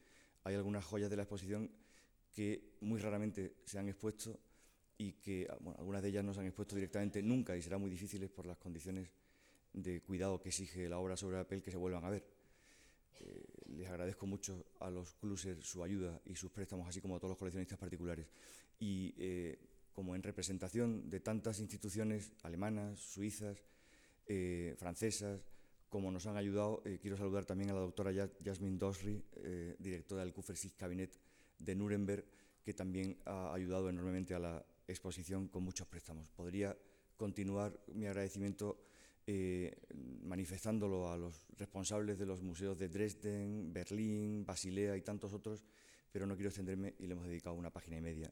hay 0.42 0.54
algunas 0.54 0.84
joyas 0.84 1.10
de 1.10 1.16
la 1.16 1.22
exposición 1.24 1.70
que 2.32 2.76
muy 2.80 2.98
raramente 2.98 3.56
se 3.66 3.78
han 3.78 3.88
expuesto 3.88 4.40
y 4.96 5.12
que 5.12 5.46
ah, 5.50 5.58
algunas 5.78 6.02
de 6.02 6.08
ellas 6.08 6.24
no 6.24 6.32
se 6.32 6.40
han 6.40 6.46
expuesto 6.46 6.74
directamente 6.74 7.22
nunca 7.22 7.54
y 7.56 7.60
serán 7.60 7.82
muy 7.82 7.90
difíciles 7.90 8.30
por 8.30 8.46
las 8.46 8.56
condiciones 8.56 9.10
de 9.74 10.00
cuidado 10.00 10.40
que 10.40 10.48
exige 10.48 10.88
la 10.88 10.98
obra 10.98 11.14
sobre 11.14 11.36
papel 11.36 11.62
que 11.62 11.70
se 11.70 11.76
vuelvan 11.76 12.06
a 12.06 12.10
ver. 12.10 12.24
Eh, 13.20 13.44
les 13.76 13.88
agradezco 13.88 14.26
mucho 14.26 14.64
a 14.80 14.88
los 14.88 15.12
Kluser 15.14 15.62
su 15.62 15.84
ayuda 15.84 16.20
y 16.24 16.36
sus 16.36 16.50
préstamos, 16.50 16.88
así 16.88 17.02
como 17.02 17.16
a 17.16 17.18
todos 17.18 17.32
los 17.32 17.38
coleccionistas 17.38 17.78
particulares. 17.78 18.26
Y 18.80 19.14
como 19.92 20.14
en 20.16 20.22
representación 20.22 21.08
de 21.08 21.20
tantas 21.20 21.60
instituciones 21.60 22.32
alemanas, 22.42 22.98
suizas, 22.98 23.62
eh, 24.26 24.74
francesas, 24.78 25.44
como 25.88 26.10
nos 26.10 26.26
han 26.26 26.36
ayudado. 26.36 26.82
Eh, 26.84 26.98
quiero 27.00 27.16
saludar 27.16 27.44
también 27.44 27.70
a 27.70 27.74
la 27.74 27.80
doctora 27.80 28.12
Jasmine 28.42 28.78
Dosri, 28.78 29.22
eh, 29.36 29.76
directora 29.78 30.24
del 30.24 30.32
Kufersich 30.32 30.74
Cabinet 30.76 31.18
de 31.58 31.74
Nuremberg, 31.74 32.24
que 32.62 32.74
también 32.74 33.18
ha 33.26 33.52
ayudado 33.52 33.88
enormemente 33.90 34.34
a 34.34 34.38
la 34.38 34.66
exposición 34.88 35.48
con 35.48 35.62
muchos 35.62 35.86
préstamos. 35.86 36.30
Podría 36.30 36.76
continuar 37.16 37.78
mi 37.94 38.06
agradecimiento 38.06 38.80
manifestándolo 40.22 41.10
a 41.10 41.16
los 41.16 41.46
responsables 41.56 42.18
de 42.18 42.26
los 42.26 42.42
museos 42.42 42.78
de 42.78 42.90
Dresden, 42.90 43.72
Berlín, 43.72 44.44
Basilea 44.44 44.98
y 44.98 45.00
tantos 45.00 45.32
otros, 45.32 45.64
pero 46.12 46.26
no 46.26 46.34
quiero 46.34 46.50
extenderme 46.50 46.94
y 46.98 47.06
le 47.06 47.12
hemos 47.14 47.26
dedicado 47.26 47.56
una 47.56 47.70
página 47.70 47.96
y 47.96 48.02
media 48.02 48.30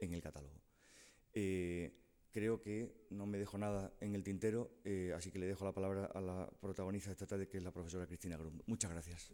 en 0.00 0.14
el 0.14 0.20
catálogo. 0.20 0.60
Creo 2.32 2.60
que 2.60 3.06
no 3.10 3.26
me 3.26 3.38
dejo 3.38 3.58
nada 3.58 3.92
en 4.00 4.14
el 4.14 4.24
tintero, 4.24 4.70
eh, 4.84 5.12
así 5.14 5.30
que 5.30 5.38
le 5.38 5.46
dejo 5.46 5.64
la 5.64 5.72
palabra 5.72 6.06
a 6.06 6.20
la 6.20 6.50
protagonista 6.60 7.10
de 7.10 7.12
esta 7.12 7.26
tarde, 7.26 7.48
que 7.48 7.58
es 7.58 7.62
la 7.62 7.72
profesora 7.72 8.06
Cristina 8.06 8.38
Grum. 8.38 8.58
Muchas 8.66 8.90
gracias. 8.90 9.30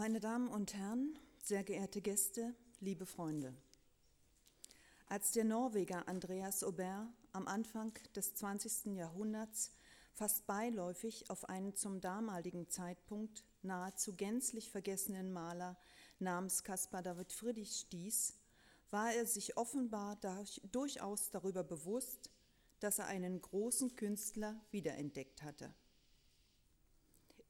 Meine 0.00 0.18
Damen 0.18 0.48
und 0.48 0.72
Herren, 0.72 1.18
sehr 1.42 1.62
geehrte 1.62 2.00
Gäste, 2.00 2.54
liebe 2.80 3.04
Freunde. 3.04 3.52
Als 5.08 5.32
der 5.32 5.44
Norweger 5.44 6.08
Andreas 6.08 6.64
Aubert 6.64 7.06
am 7.32 7.46
Anfang 7.46 7.92
des 8.16 8.34
20. 8.34 8.96
Jahrhunderts 8.96 9.72
fast 10.14 10.46
beiläufig 10.46 11.28
auf 11.28 11.50
einen 11.50 11.76
zum 11.76 12.00
damaligen 12.00 12.70
Zeitpunkt 12.70 13.44
nahezu 13.60 14.16
gänzlich 14.16 14.70
vergessenen 14.70 15.34
Maler 15.34 15.76
namens 16.18 16.64
Caspar 16.64 17.02
David 17.02 17.30
Friedrich 17.30 17.76
stieß, 17.80 18.38
war 18.90 19.12
er 19.12 19.26
sich 19.26 19.58
offenbar 19.58 20.16
durchaus 20.72 21.30
darüber 21.30 21.62
bewusst, 21.62 22.30
dass 22.78 23.00
er 23.00 23.06
einen 23.08 23.42
großen 23.42 23.94
Künstler 23.96 24.58
wiederentdeckt 24.70 25.42
hatte. 25.42 25.74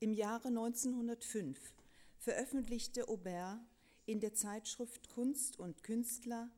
Im 0.01 0.13
Jahre 0.15 0.49
1905 0.49 1.75
veröffentlichte 2.21 3.09
Aubert 3.09 3.59
in 4.05 4.21
der 4.21 4.35
Zeitschrift 4.35 5.09
Kunst 5.09 5.59
und 5.59 5.83
Künstler 5.83 6.51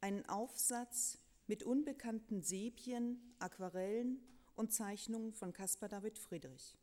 einen 0.00 0.26
Aufsatz 0.26 1.18
mit 1.46 1.62
unbekannten 1.62 2.42
Sepien, 2.42 3.34
Aquarellen 3.38 4.18
und 4.56 4.72
Zeichnungen 4.72 5.34
von 5.34 5.52
Caspar 5.52 5.90
David 5.90 6.18
Friedrich. 6.18 6.74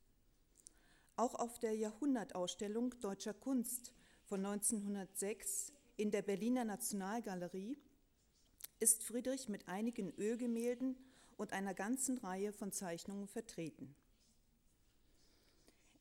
Auch 1.15 1.33
auf 1.33 1.57
der 1.57 1.73
Jahrhundertausstellung 1.75 2.93
Deutscher 3.01 3.33
Kunst 3.33 3.91
von 4.25 4.45
1906 4.45 5.73
in 5.95 6.11
der 6.11 6.21
Berliner 6.21 6.63
Nationalgalerie 6.63 7.75
ist 8.79 9.03
Friedrich 9.03 9.49
mit 9.49 9.67
einigen 9.67 10.13
Ölgemälden 10.13 10.95
und 11.37 11.53
einer 11.53 11.73
ganzen 11.73 12.19
Reihe 12.19 12.53
von 12.53 12.71
Zeichnungen 12.71 13.27
vertreten. 13.27 13.95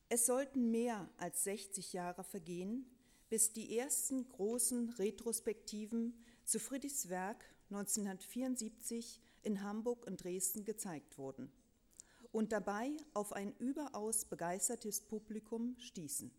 Es 0.08 0.26
sollten 0.26 0.70
mehr 0.70 1.08
als 1.16 1.42
60 1.44 1.92
Jahre 1.92 2.22
vergehen, 2.22 2.86
bis 3.28 3.52
die 3.52 3.76
ersten 3.76 4.28
großen 4.28 4.90
Retrospektiven 4.90 6.14
zu 6.44 6.60
Friedrichs 6.60 7.08
Werk 7.08 7.44
1974 7.70 9.20
in 9.42 9.62
Hamburg 9.62 10.06
und 10.06 10.22
Dresden 10.22 10.64
gezeigt 10.64 11.18
wurden 11.18 11.50
und 12.30 12.52
dabei 12.52 12.92
auf 13.14 13.32
ein 13.32 13.52
überaus 13.58 14.24
begeistertes 14.24 15.00
Publikum 15.00 15.74
stießen. 15.80 16.30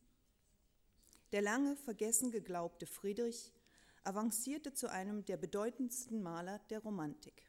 Der 1.34 1.42
lange 1.42 1.76
vergessen 1.76 2.32
geglaubte 2.32 2.86
Friedrich 2.86 3.52
avancierte 4.06 4.74
zu 4.74 4.90
einem 4.90 5.26
der 5.26 5.36
bedeutendsten 5.36 6.24
Maler 6.24 6.60
der 6.70 6.80
Romantik. 6.80 7.44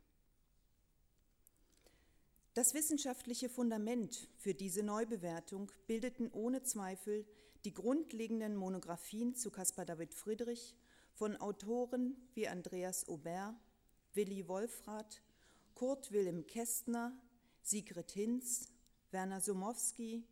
Das 2.59 2.75
wissenschaftliche 2.75 3.49
Fundament 3.49 4.29
für 4.37 4.53
diese 4.53 4.83
Neubewertung 4.83 5.71
bildeten 5.87 6.29
ohne 6.33 6.65
Zweifel 6.65 7.25
die 7.65 7.73
grundlegenden 7.73 8.57
Monographien 8.57 9.37
zu 9.37 9.53
Caspar 9.53 9.85
David 9.85 10.13
Friedrich 10.13 10.75
von 11.15 11.37
Autoren 11.37 12.17
wie 12.35 12.49
Andreas 12.49 13.09
Aubert, 13.09 13.55
Willi 14.13 14.49
Wolfrath, 14.49 15.23
Kurt 15.77 16.11
Wilhelm 16.11 16.49
Kästner, 16.49 17.17
Sigrid 17.63 18.11
Hinz, 18.11 18.73
Werner 19.13 19.41
Somowski, 19.41 20.27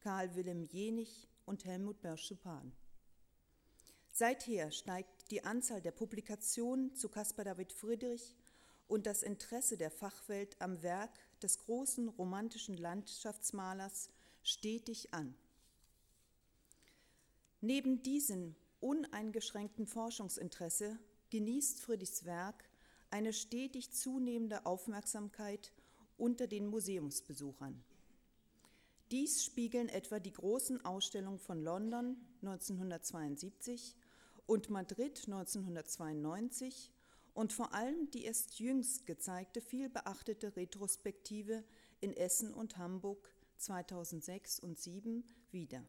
Karl 0.00 0.34
Wilhelm 0.34 0.64
Jenich 0.64 1.28
und 1.46 1.64
Helmut 1.64 2.00
Börsch-Schuppan. 2.00 2.72
Seither 4.10 4.72
steigt 4.72 5.30
die 5.30 5.44
Anzahl 5.44 5.80
der 5.80 5.92
Publikationen 5.92 6.96
zu 6.96 7.08
Caspar 7.08 7.44
David 7.44 7.72
Friedrich 7.72 8.34
und 8.88 9.06
das 9.06 9.22
Interesse 9.22 9.76
der 9.76 9.92
Fachwelt 9.92 10.60
am 10.60 10.82
Werk 10.82 11.12
des 11.42 11.58
großen 11.58 12.08
romantischen 12.08 12.76
Landschaftsmalers 12.76 14.10
stetig 14.42 15.12
an. 15.14 15.34
Neben 17.60 18.02
diesem 18.02 18.54
uneingeschränkten 18.80 19.86
Forschungsinteresse 19.86 20.98
genießt 21.30 21.80
Friedrichs 21.80 22.24
Werk 22.24 22.68
eine 23.10 23.32
stetig 23.32 23.90
zunehmende 23.92 24.66
Aufmerksamkeit 24.66 25.72
unter 26.16 26.46
den 26.46 26.66
Museumsbesuchern. 26.66 27.82
Dies 29.10 29.42
spiegeln 29.44 29.88
etwa 29.88 30.20
die 30.20 30.32
großen 30.32 30.84
Ausstellungen 30.84 31.38
von 31.38 31.62
London 31.62 32.16
1972 32.42 33.96
und 34.46 34.68
Madrid 34.68 35.22
1992 35.26 36.92
und 37.38 37.52
vor 37.52 37.72
allem 37.72 38.10
die 38.10 38.24
erst 38.24 38.58
jüngst 38.58 39.06
gezeigte 39.06 39.60
vielbeachtete 39.60 40.56
Retrospektive 40.56 41.62
in 42.00 42.12
Essen 42.12 42.52
und 42.52 42.78
Hamburg 42.78 43.32
2006 43.58 44.58
und 44.58 44.76
2007 44.76 45.24
wieder. 45.52 45.84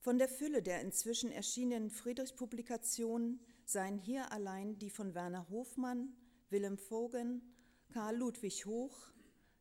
Von 0.00 0.16
der 0.16 0.30
Fülle 0.30 0.62
der 0.62 0.80
inzwischen 0.80 1.30
erschienenen 1.30 1.90
Friedrich-Publikationen 1.90 3.38
seien 3.66 3.98
hier 3.98 4.32
allein 4.32 4.78
die 4.78 4.88
von 4.88 5.14
Werner 5.14 5.50
Hofmann, 5.50 6.16
Willem 6.48 6.78
Vogen, 6.78 7.42
Karl 7.92 8.16
Ludwig 8.16 8.64
Hoch, 8.64 9.12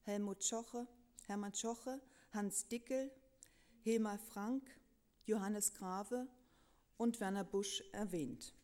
Helmut 0.03 0.45
Schoche, 0.45 0.87
Hermann 1.27 1.53
Schoche, 1.53 1.99
Hans 2.31 2.69
Dickel, 2.69 3.11
Hilmar 3.81 4.17
Frank, 4.17 4.63
Johannes 5.25 5.73
Grave 5.73 6.29
und 6.95 7.19
Werner 7.19 7.43
Busch 7.43 7.83
erwähnt. 7.91 8.55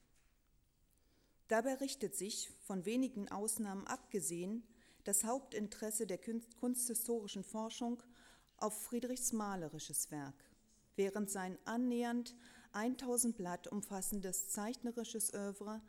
Dabei 1.48 1.76
richtet 1.76 2.16
sich, 2.16 2.52
von 2.60 2.86
wenigen 2.86 3.30
Ausnahmen 3.30 3.88
abgesehen, 3.88 4.64
das 5.06 5.24
Hauptinteresse 5.24 6.06
der 6.06 6.20
kunsthistorischen 6.60 7.44
Forschung 7.44 8.04
auf 8.58 8.84
Friedrichs 8.84 9.32
malerisches 9.32 10.12
Werk, 10.12 10.44
während 10.98 11.30
sein 11.30 11.58
annähernd 11.64 12.36
1000 12.74 13.38
Blatt 13.38 13.68
umfassendes 13.68 14.50
zeichnerisches 14.50 15.34
Övre 15.34 15.82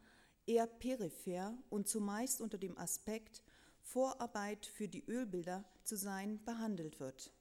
eher 0.46 0.68
peripher 0.68 1.58
und 1.70 1.88
zumeist 1.88 2.40
unter 2.40 2.58
dem 2.58 2.78
Aspekt 2.78 3.42
Vorarbeit 3.82 4.66
für 4.66 4.86
die 4.86 5.04
Ölbilder 5.06 5.64
zu 5.82 5.96
sein 5.96 6.44
behandelt 6.44 7.00
wird. 7.00 7.32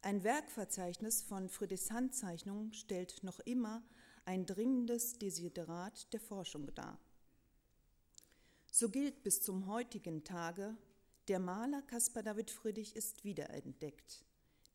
Ein 0.00 0.24
Werkverzeichnis 0.24 1.20
von 1.20 1.50
Friedrichs 1.50 1.90
Handzeichnungen 1.90 2.72
stellt 2.72 3.22
noch 3.22 3.40
immer 3.40 3.82
ein 4.24 4.46
dringendes 4.46 5.18
Desiderat 5.18 6.10
der 6.14 6.20
Forschung 6.20 6.74
dar. 6.74 6.98
So 8.70 8.88
gilt 8.88 9.22
bis 9.24 9.42
zum 9.42 9.66
heutigen 9.66 10.22
Tage, 10.22 10.76
der 11.26 11.40
Maler 11.40 11.82
Caspar 11.82 12.22
David 12.22 12.50
Friedrich 12.50 12.94
ist 12.94 13.24
wiederentdeckt, 13.24 14.24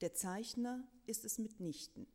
der 0.01 0.13
Zeichner 0.13 0.83
ist 1.05 1.23
es 1.23 1.37
mitnichten. 1.37 2.05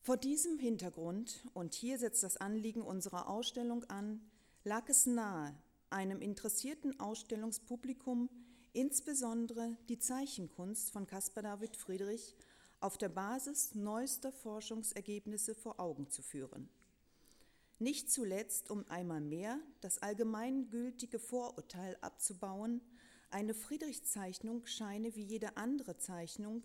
Vor 0.00 0.16
diesem 0.16 0.58
Hintergrund, 0.58 1.46
und 1.52 1.74
hier 1.74 1.98
setzt 1.98 2.22
das 2.22 2.38
Anliegen 2.38 2.80
unserer 2.80 3.28
Ausstellung 3.28 3.84
an, 3.84 4.22
lag 4.64 4.88
es 4.88 5.04
nahe, 5.04 5.54
einem 5.90 6.22
interessierten 6.22 6.98
Ausstellungspublikum 6.98 8.30
insbesondere 8.72 9.76
die 9.88 9.98
Zeichenkunst 9.98 10.90
von 10.90 11.06
Caspar 11.06 11.42
David 11.42 11.76
Friedrich 11.76 12.34
auf 12.80 12.96
der 12.96 13.10
Basis 13.10 13.74
neuester 13.74 14.32
Forschungsergebnisse 14.32 15.54
vor 15.54 15.80
Augen 15.80 16.08
zu 16.08 16.22
führen. 16.22 16.70
Nicht 17.82 18.10
zuletzt, 18.10 18.70
um 18.70 18.86
einmal 18.90 19.22
mehr 19.22 19.58
das 19.80 20.02
allgemeingültige 20.02 21.18
Vorurteil 21.18 21.96
abzubauen, 22.02 22.82
eine 23.30 23.54
Friedrichszeichnung 23.54 24.66
scheine 24.66 25.16
wie 25.16 25.22
jede 25.22 25.56
andere 25.56 25.96
Zeichnung 25.96 26.62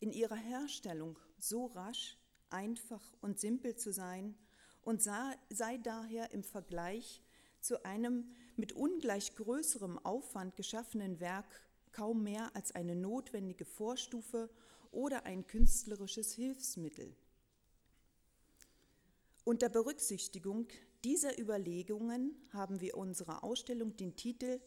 in 0.00 0.12
ihrer 0.12 0.36
Herstellung 0.36 1.18
so 1.38 1.64
rasch, 1.68 2.18
einfach 2.50 3.02
und 3.22 3.40
simpel 3.40 3.76
zu 3.76 3.90
sein 3.90 4.34
und 4.82 5.00
sei 5.00 5.78
daher 5.82 6.30
im 6.32 6.44
Vergleich 6.44 7.22
zu 7.60 7.82
einem 7.86 8.28
mit 8.56 8.74
ungleich 8.74 9.34
größerem 9.36 9.98
Aufwand 10.00 10.56
geschaffenen 10.56 11.20
Werk 11.20 11.62
kaum 11.90 12.22
mehr 12.22 12.54
als 12.54 12.72
eine 12.72 12.96
notwendige 12.96 13.64
Vorstufe 13.64 14.50
oder 14.90 15.24
ein 15.24 15.46
künstlerisches 15.46 16.34
Hilfsmittel. 16.34 17.16
Unter 19.44 19.68
Berücksichtigung 19.68 20.68
dieser 21.02 21.38
Überlegungen 21.38 22.36
haben 22.52 22.80
wir 22.80 22.96
unserer 22.96 23.42
Ausstellung 23.42 23.96
den 23.96 24.14
Titel 24.14 24.60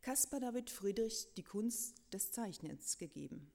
Caspar 0.00 0.40
David 0.40 0.70
Friedrich, 0.70 1.28
die 1.36 1.42
Kunst 1.42 2.00
des 2.12 2.30
Zeichnens 2.30 2.98
gegeben. 2.98 3.50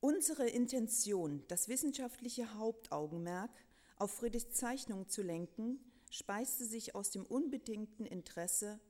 Unsere 0.00 0.48
Intention, 0.48 1.44
das 1.48 1.68
wissenschaftliche 1.68 2.54
Hauptaugenmerk 2.54 3.50
auf 3.96 4.12
Friedrichs 4.12 4.52
Zeichnung 4.52 5.08
zu 5.08 5.22
lenken, 5.22 5.80
speiste 6.10 6.64
sich 6.64 6.94
aus 6.94 7.10
dem 7.10 7.26
unbedingten 7.26 8.06
Interesse, 8.06 8.80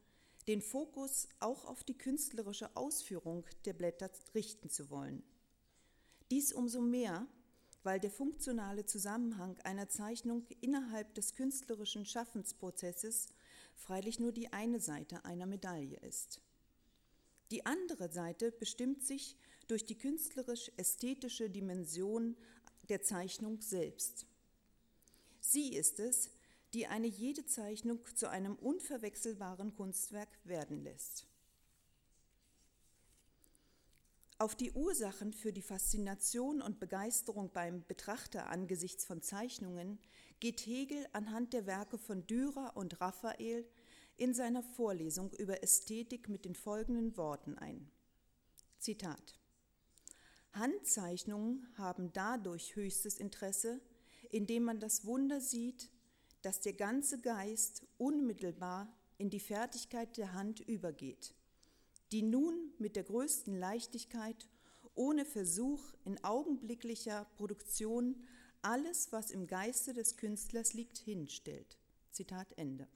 den 0.47 0.63
Fokus 0.63 1.29
auch 1.41 1.65
auf 1.65 1.83
die 1.83 1.97
künstlerische 1.97 2.77
Ausführung 2.77 3.45
der 3.65 3.73
Blätter 3.73 4.11
richten 4.35 4.71
zu 4.71 4.91
wollen. 4.91 5.23
Dies 6.31 6.53
umso 6.53 6.81
mehr, 6.81 7.27
weil 7.83 8.01
der 8.01 8.11
funktionale 8.11 8.85
Zusammenhang 8.87 9.59
einer 9.65 9.89
Zeichnung 9.89 10.47
innerhalb 10.61 11.15
des 11.15 11.35
künstlerischen 11.35 12.05
Schaffensprozesses 12.05 13.29
freilich 13.75 14.19
nur 14.19 14.33
die 14.33 14.53
eine 14.53 14.81
Seite 14.81 15.25
einer 15.25 15.47
Medaille 15.47 15.99
ist. 16.01 16.41
Die 17.51 17.65
andere 17.65 18.11
Seite 18.11 18.51
bestimmt 18.51 19.03
sich 19.05 19.37
durch 19.69 19.87
die 19.87 19.97
künstlerisch-ästhetische 19.97 21.49
Dimension 21.49 22.37
der 22.89 23.03
Zeichnung 23.03 23.61
selbst. 23.61 24.27
Sie 25.41 25.75
ist 25.75 26.01
es, 26.01 26.31
die 26.75 26.87
eine 26.87 27.07
jede 27.07 27.47
Zeichnung 27.47 28.01
zu 28.15 28.29
einem 28.29 28.57
unverwechselbaren 28.57 29.75
Kunstwerk 29.75 30.29
werden 30.45 30.83
lässt. 30.83 31.28
Auf 34.41 34.55
die 34.55 34.71
Ursachen 34.71 35.33
für 35.33 35.53
die 35.53 35.63
Faszination 35.63 36.63
und 36.63 36.79
Begeisterung 36.79 37.51
beim 37.53 37.85
Betrachter 37.89 38.49
angesichts 38.51 39.05
von 39.05 39.21
Zeichnungen 39.21 39.99
geht 40.39 40.65
Hegel 40.65 41.09
anhand 41.13 41.53
der 41.53 41.67
Werke 41.67 41.99
von 41.99 42.25
Dürer 42.25 42.77
und 42.77 43.01
Raphael 43.01 43.67
in 44.17 44.35
seiner 44.35 44.63
Vorlesung 44.63 45.33
über 45.33 45.65
Ästhetik 45.65 46.29
mit 46.29 46.45
den 46.45 46.55
folgenden 46.55 47.17
Worten 47.17 47.59
ein. 47.59 47.91
Zitat 48.79 49.35
Handzeichnungen 50.53 51.67
haben 51.77 52.13
dadurch 52.13 52.77
höchstes 52.77 53.19
Interesse, 53.19 53.81
indem 54.31 54.63
man 54.63 54.79
das 54.79 55.05
Wunder 55.05 55.41
sieht, 55.41 55.91
dass 56.43 56.61
der 56.61 56.75
ganze 56.75 57.21
Geist 57.21 57.85
unmittelbar 57.97 58.97
in 59.19 59.31
die 59.31 59.41
Fertigkeit 59.41 60.17
der 60.17 60.33
Hand 60.33 60.61
übergeht, 60.61 61.35
die 62.13 62.23
nun 62.23 62.73
mit 62.79 62.97
der 62.97 63.05
größten 63.05 63.59
Leichtigkeit, 63.59 64.49
ohne 64.95 65.25
Versuch 65.25 65.81
in 66.05 66.23
augenblicklicher 66.25 67.27
Produktion 67.37 68.17
alles, 68.63 69.13
was 69.13 69.31
im 69.31 69.47
Geiste 69.47 69.95
des 69.95 70.17
Künstlers 70.17 70.73
liegt, 70.75 70.99
hinstellt. 70.99 71.79
Zitat 72.11 72.53
Ende. 72.57 72.89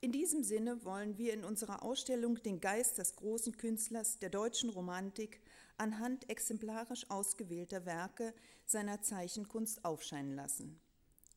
In 0.00 0.12
diesem 0.26 0.42
Sinne 0.42 0.84
wollen 0.84 1.18
wir 1.18 1.32
in 1.32 1.44
unserer 1.44 1.84
Ausstellung 1.84 2.42
den 2.42 2.60
Geist 2.60 2.98
des 2.98 3.14
großen 3.14 3.56
Künstlers 3.56 4.18
der 4.18 4.28
deutschen 4.28 4.70
Romantik 4.70 5.40
anhand 5.76 6.28
exemplarisch 6.28 7.08
ausgewählter 7.08 7.86
Werke 7.86 8.34
seiner 8.64 9.00
Zeichenkunst 9.02 9.84
aufscheinen 9.84 10.34
lassen. 10.34 10.80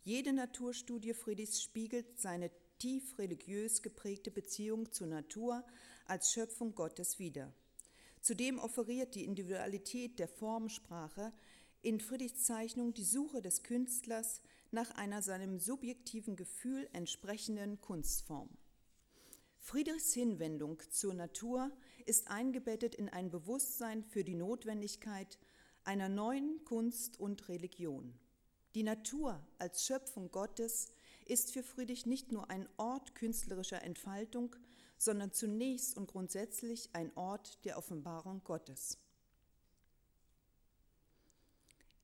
Jede 0.01 0.33
Naturstudie 0.33 1.13
Friedrichs 1.13 1.61
spiegelt 1.61 2.19
seine 2.19 2.49
tief 2.79 3.19
religiös 3.19 3.83
geprägte 3.83 4.31
Beziehung 4.31 4.91
zur 4.91 5.05
Natur 5.05 5.63
als 6.07 6.33
Schöpfung 6.33 6.73
Gottes 6.73 7.19
wider. 7.19 7.53
Zudem 8.21 8.57
offeriert 8.57 9.13
die 9.13 9.25
Individualität 9.25 10.17
der 10.17 10.27
Formsprache 10.27 11.31
in 11.83 11.99
Friedrichs 11.99 12.43
Zeichnung 12.43 12.95
die 12.95 13.05
Suche 13.05 13.43
des 13.43 13.61
Künstlers 13.61 14.41
nach 14.71 14.89
einer 14.95 15.21
seinem 15.21 15.59
subjektiven 15.59 16.35
Gefühl 16.35 16.89
entsprechenden 16.91 17.79
Kunstform. 17.81 18.49
Friedrichs 19.59 20.13
Hinwendung 20.13 20.81
zur 20.89 21.13
Natur 21.13 21.71
ist 22.05 22.29
eingebettet 22.29 22.95
in 22.95 23.09
ein 23.09 23.29
Bewusstsein 23.29 24.03
für 24.03 24.23
die 24.23 24.35
Notwendigkeit 24.35 25.37
einer 25.83 26.09
neuen 26.09 26.63
Kunst 26.65 27.19
und 27.19 27.47
Religion. 27.49 28.17
Die 28.75 28.83
Natur 28.83 29.45
als 29.57 29.85
Schöpfung 29.85 30.31
Gottes 30.31 30.87
ist 31.25 31.51
für 31.51 31.63
Friedrich 31.63 32.05
nicht 32.05 32.31
nur 32.31 32.49
ein 32.49 32.67
Ort 32.77 33.15
künstlerischer 33.15 33.83
Entfaltung, 33.83 34.55
sondern 34.97 35.31
zunächst 35.31 35.95
und 35.97 36.07
grundsätzlich 36.07 36.89
ein 36.93 37.15
Ort 37.15 37.63
der 37.65 37.77
Offenbarung 37.77 38.43
Gottes. 38.43 38.97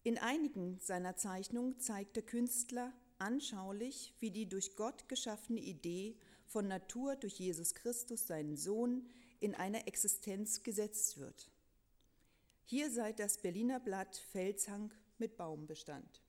In 0.03 0.17
einigen 0.19 0.79
seiner 0.79 1.15
Zeichnungen 1.15 1.79
zeigt 1.79 2.15
der 2.15 2.23
Künstler 2.23 2.93
anschaulich, 3.17 4.13
wie 4.19 4.29
die 4.29 4.47
durch 4.47 4.75
Gott 4.75 5.07
geschaffene 5.09 5.61
Idee 5.61 6.15
von 6.45 6.67
Natur 6.67 7.15
durch 7.15 7.39
Jesus 7.39 7.73
Christus, 7.73 8.27
seinen 8.27 8.57
Sohn, 8.57 9.07
in 9.39 9.55
eine 9.55 9.87
Existenz 9.87 10.63
gesetzt 10.63 11.19
wird. 11.19 11.51
Hier 12.65 12.89
sei 12.91 13.13
das 13.13 13.37
Berliner 13.37 13.79
Blatt 13.79 14.15
Felshang 14.31 14.91
mit 15.17 15.37
Baumbestand. 15.37 16.21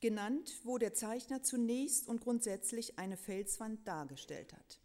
Genannt, 0.00 0.60
wo 0.62 0.78
der 0.78 0.94
Zeichner 0.94 1.42
zunächst 1.42 2.06
und 2.06 2.20
grundsätzlich 2.20 2.98
eine 2.98 3.16
Felswand 3.16 3.86
dargestellt 3.88 4.52
hat. 4.52 4.78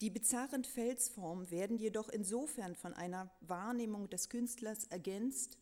Die 0.00 0.10
bizarren 0.10 0.64
Felsformen 0.64 1.50
werden 1.50 1.78
jedoch 1.78 2.08
insofern 2.08 2.74
von 2.74 2.92
einer 2.92 3.30
Wahrnehmung 3.40 4.10
des 4.10 4.28
Künstlers 4.28 4.84
ergänzt, 4.88 5.56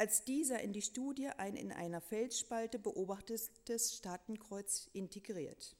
als 0.00 0.24
dieser 0.24 0.62
in 0.62 0.72
die 0.72 0.80
Studie 0.80 1.28
ein 1.36 1.56
in 1.56 1.72
einer 1.72 2.00
Felsspalte 2.00 2.78
beobachtetes 2.78 3.94
Staatenkreuz 3.94 4.88
integriert. 4.94 5.76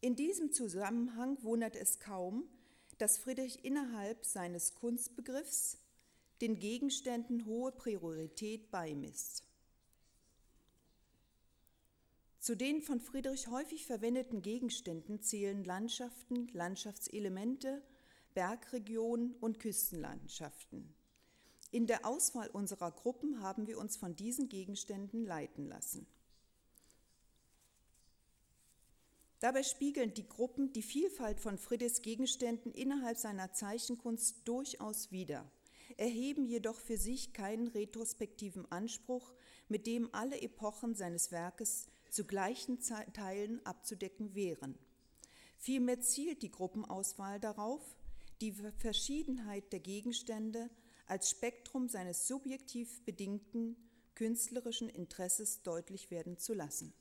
In 0.00 0.16
diesem 0.16 0.52
Zusammenhang 0.52 1.36
wundert 1.42 1.76
es 1.76 2.00
kaum, 2.00 2.48
dass 2.96 3.18
Friedrich 3.18 3.62
innerhalb 3.62 4.24
seines 4.24 4.74
Kunstbegriffs 4.74 5.76
den 6.40 6.58
Gegenständen 6.58 7.44
hohe 7.44 7.72
Priorität 7.72 8.70
beimisst. 8.70 9.44
Zu 12.38 12.56
den 12.56 12.80
von 12.80 13.00
Friedrich 13.00 13.48
häufig 13.48 13.84
verwendeten 13.84 14.40
Gegenständen 14.40 15.20
zählen 15.20 15.62
Landschaften, 15.62 16.48
Landschaftselemente, 16.54 17.82
Bergregionen 18.34 19.34
und 19.40 19.60
Küstenlandschaften. 19.60 20.92
In 21.70 21.86
der 21.86 22.04
Auswahl 22.04 22.48
unserer 22.50 22.90
Gruppen 22.90 23.40
haben 23.40 23.66
wir 23.66 23.78
uns 23.78 23.96
von 23.96 24.14
diesen 24.14 24.48
Gegenständen 24.48 25.24
leiten 25.24 25.66
lassen. 25.66 26.06
Dabei 29.40 29.62
spiegeln 29.62 30.14
die 30.14 30.26
Gruppen 30.26 30.72
die 30.72 30.82
Vielfalt 30.82 31.38
von 31.38 31.58
Friedrichs 31.58 32.02
Gegenständen 32.02 32.72
innerhalb 32.72 33.18
seiner 33.18 33.52
Zeichenkunst 33.52 34.46
durchaus 34.46 35.12
wider, 35.12 35.50
erheben 35.96 36.46
jedoch 36.46 36.78
für 36.78 36.96
sich 36.96 37.32
keinen 37.32 37.68
retrospektiven 37.68 38.70
Anspruch, 38.72 39.32
mit 39.68 39.86
dem 39.86 40.08
alle 40.14 40.40
Epochen 40.40 40.94
seines 40.94 41.30
Werkes 41.30 41.88
zu 42.10 42.24
gleichen 42.24 42.80
Teilen 42.80 43.64
abzudecken 43.66 44.34
wären. 44.34 44.78
Vielmehr 45.58 46.00
zielt 46.00 46.42
die 46.42 46.50
Gruppenauswahl 46.50 47.38
darauf, 47.40 47.82
die 48.40 48.52
Verschiedenheit 48.78 49.72
der 49.72 49.80
Gegenstände 49.80 50.70
als 51.06 51.30
Spektrum 51.30 51.88
seines 51.88 52.26
subjektiv 52.26 53.04
bedingten 53.04 53.76
künstlerischen 54.14 54.88
Interesses 54.88 55.62
deutlich 55.62 56.10
werden 56.10 56.38
zu 56.38 56.54
lassen. 56.54 56.92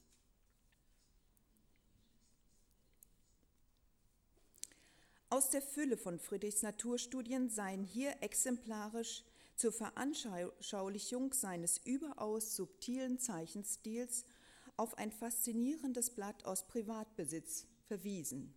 Aus 5.30 5.50
der 5.50 5.64
Fülle 5.64 5.98
von 5.98 6.20
Friedrichs 6.20 6.62
Naturstudien 6.62 7.50
seien 7.50 7.84
hier 7.84 8.22
exemplarisch 8.22 9.24
zur 9.56 9.72
Veranschaulichung 9.72 11.34
seines 11.34 11.80
überaus 11.86 12.56
subtilen 12.56 13.18
Zeichenstils 13.20 14.26
auf 14.78 14.98
ein 14.98 15.12
faszinierendes 15.12 16.12
Blatt 16.12 16.46
aus 16.46 16.68
Privatbesitz 16.68 17.66
verwiesen. 17.88 18.54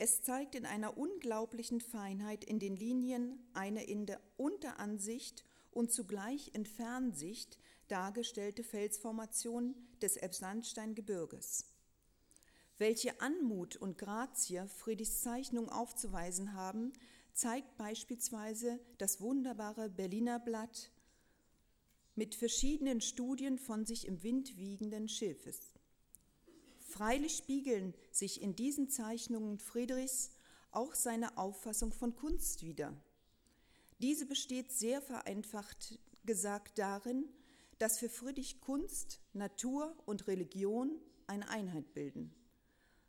Es 0.00 0.22
zeigt 0.22 0.54
in 0.54 0.64
einer 0.64 0.96
unglaublichen 0.96 1.80
Feinheit 1.80 2.44
in 2.44 2.60
den 2.60 2.76
Linien 2.76 3.36
eine 3.52 3.82
in 3.82 4.06
der 4.06 4.20
Unteransicht 4.36 5.44
und 5.72 5.92
zugleich 5.92 6.52
in 6.54 6.66
Fernsicht 6.66 7.58
dargestellte 7.88 8.62
Felsformation 8.62 9.74
des 10.00 10.16
Elbsandsteingebirges. 10.16 11.64
Welche 12.76 13.20
Anmut 13.20 13.74
und 13.74 13.98
Grazie 13.98 14.68
Friedrichs 14.68 15.20
Zeichnung 15.20 15.68
aufzuweisen 15.68 16.52
haben, 16.52 16.92
zeigt 17.32 17.76
beispielsweise 17.76 18.78
das 18.98 19.20
wunderbare 19.20 19.90
Berliner 19.90 20.38
Blatt 20.38 20.92
mit 22.14 22.36
verschiedenen 22.36 23.00
Studien 23.00 23.58
von 23.58 23.84
sich 23.84 24.06
im 24.06 24.22
Wind 24.22 24.56
wiegenden 24.58 25.08
Schilfes. 25.08 25.67
Freilich 26.88 27.36
spiegeln 27.36 27.92
sich 28.10 28.40
in 28.40 28.56
diesen 28.56 28.88
Zeichnungen 28.88 29.58
Friedrichs 29.58 30.30
auch 30.70 30.94
seine 30.94 31.36
Auffassung 31.36 31.92
von 31.92 32.16
Kunst 32.16 32.62
wider. 32.62 32.96
Diese 33.98 34.24
besteht 34.24 34.72
sehr 34.72 35.02
vereinfacht 35.02 35.98
gesagt 36.24 36.78
darin, 36.78 37.28
dass 37.78 37.98
für 37.98 38.08
Friedrich 38.08 38.62
Kunst, 38.62 39.20
Natur 39.34 39.94
und 40.06 40.26
Religion 40.28 40.98
eine 41.26 41.48
Einheit 41.50 41.92
bilden. 41.92 42.34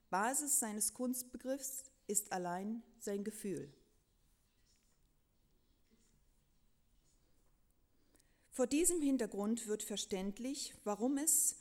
Basis 0.10 0.60
seines 0.60 0.94
Kunstbegriffs 0.94 1.86
ist 2.06 2.34
allein 2.34 2.84
sein 3.00 3.24
Gefühl. 3.24 3.72
Vor 8.52 8.68
diesem 8.68 9.02
Hintergrund 9.02 9.68
wird 9.68 9.84
verständlich, 9.84 10.74
warum 10.84 11.18
es 11.18 11.59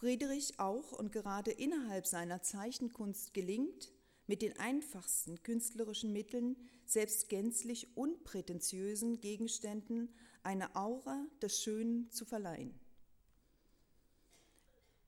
Friedrich 0.00 0.58
auch 0.58 0.92
und 0.92 1.12
gerade 1.12 1.50
innerhalb 1.50 2.06
seiner 2.06 2.40
Zeichenkunst 2.40 3.34
gelingt, 3.34 3.92
mit 4.26 4.40
den 4.40 4.58
einfachsten 4.58 5.42
künstlerischen 5.42 6.10
Mitteln, 6.10 6.56
selbst 6.86 7.28
gänzlich 7.28 7.94
unprätentiösen 7.98 9.20
Gegenständen, 9.20 10.08
eine 10.42 10.74
Aura 10.74 11.26
des 11.42 11.60
Schönen 11.60 12.10
zu 12.10 12.24
verleihen. 12.24 12.80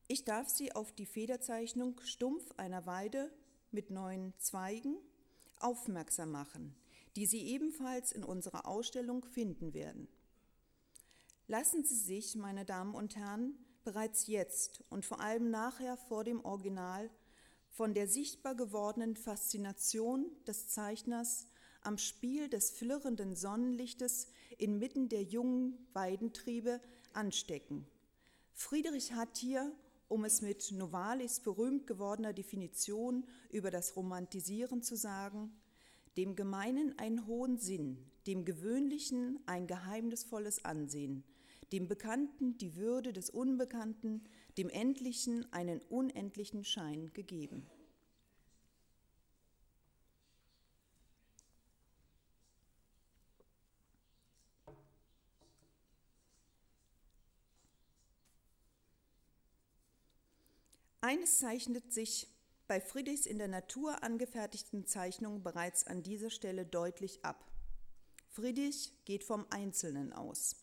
Ich 0.09 0.27
darf 0.27 0.51
Sie 0.51 0.73
auf 0.73 0.93
die 0.93 1.07
Federzeichnung 1.07 1.99
Stumpf 2.03 2.53
einer 2.59 2.85
Weide 2.85 3.33
mit 3.71 3.89
neun 3.89 4.35
Zweigen 4.37 4.99
aufmerksam 5.59 6.33
machen, 6.33 6.75
die 7.17 7.25
Sie 7.25 7.47
ebenfalls 7.47 8.13
in 8.13 8.25
unserer 8.25 8.67
Ausstellung 8.67 9.25
finden 9.25 9.73
werden. 9.73 10.07
Lassen 11.47 11.83
Sie 11.83 11.97
sich, 11.97 12.37
meine 12.37 12.67
Damen 12.67 12.95
und 12.95 13.17
Herren, 13.17 13.55
bereits 13.85 14.27
jetzt 14.27 14.83
und 14.89 15.05
vor 15.05 15.21
allem 15.21 15.51
nachher 15.51 15.97
vor 15.97 16.25
dem 16.25 16.45
Original 16.45 17.11
von 17.71 17.95
der 17.95 18.07
sichtbar 18.07 18.55
gewordenen 18.55 19.17
Faszination 19.17 20.27
des 20.47 20.69
Zeichners 20.69 21.49
am 21.83 21.99
Spiel 21.99 22.49
des 22.49 22.71
flirrenden 22.71 23.35
Sonnenlichtes 23.35 24.29
inmitten 24.59 25.09
der 25.09 25.23
jungen 25.23 25.79
Weidentriebe 25.93 26.81
anstecken. 27.13 27.87
Friedrich 28.53 29.13
hat 29.15 29.37
hier, 29.39 29.73
um 30.09 30.25
es 30.25 30.43
mit 30.43 30.71
Novalis 30.73 31.41
berühmt 31.41 31.87
gewordener 31.87 32.33
Definition 32.33 33.25
über 33.51 33.71
das 33.71 33.97
Romantisieren 33.97 34.83
zu 34.83 34.97
sagen, 34.97 35.53
dem 36.17 36.37
Gemeinen 36.37 36.99
einen 36.99 37.27
hohen 37.27 37.59
Sinn, 37.59 38.11
dem 38.27 38.45
Gewöhnlichen 38.45 39.41
ein 39.47 39.67
geheimnisvolles 39.67 40.65
Ansehen, 40.65 41.25
dem 41.73 41.89
Bekannten 41.89 42.59
die 42.59 42.77
Würde 42.77 43.13
des 43.13 43.31
Unbekannten, 43.31 44.23
dem 44.59 44.69
Endlichen 44.69 45.51
einen 45.53 45.81
unendlichen 45.81 46.65
Schein 46.65 47.13
gegeben. 47.15 47.67
Eines 61.01 61.39
zeichnet 61.39 61.93
sich 61.93 62.29
bei 62.69 62.81
Friedrichs 62.81 63.27
in 63.27 63.39
der 63.39 63.49
Natur 63.49 64.05
angefertigten 64.05 64.87
Zeichnung 64.87 65.43
bereits 65.43 65.85
an 65.85 66.03
dieser 66.05 66.31
Stelle 66.31 66.65
deutlich 66.65 67.25
ab. 67.25 67.51
Friedrich 68.29 68.93
geht 69.05 69.25
vom 69.25 69.45
Einzelnen 69.51 70.13
aus. 70.13 70.62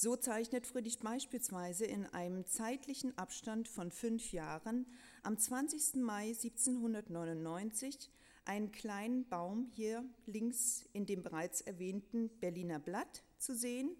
So 0.00 0.14
zeichnet 0.14 0.64
Friedrich 0.64 1.00
beispielsweise 1.00 1.84
in 1.84 2.06
einem 2.06 2.46
zeitlichen 2.46 3.18
Abstand 3.18 3.66
von 3.66 3.90
fünf 3.90 4.30
Jahren 4.30 4.86
am 5.24 5.36
20. 5.36 5.96
Mai 5.96 6.28
1799 6.28 8.08
einen 8.44 8.70
kleinen 8.70 9.28
Baum 9.28 9.66
hier 9.74 10.04
links 10.26 10.88
in 10.92 11.04
dem 11.04 11.24
bereits 11.24 11.62
erwähnten 11.62 12.28
Berliner 12.38 12.78
Blatt 12.78 13.24
zu 13.38 13.56
sehen 13.56 13.90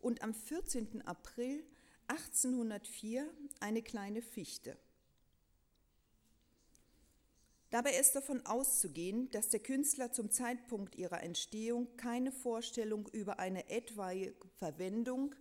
und 0.00 0.22
am 0.22 0.32
14. 0.32 1.02
April 1.06 1.64
1804 2.06 3.28
eine 3.58 3.82
kleine 3.82 4.22
Fichte. 4.22 4.76
Dabei 7.72 7.94
ist 7.98 8.14
davon 8.14 8.44
auszugehen, 8.44 9.30
dass 9.30 9.48
der 9.48 9.60
Künstler 9.60 10.12
zum 10.12 10.30
Zeitpunkt 10.30 10.94
ihrer 10.94 11.22
Entstehung 11.22 11.96
keine 11.96 12.30
Vorstellung 12.30 13.08
über 13.12 13.38
eine 13.38 13.70
etwaige 13.70 14.34
Verwendung 14.58 15.34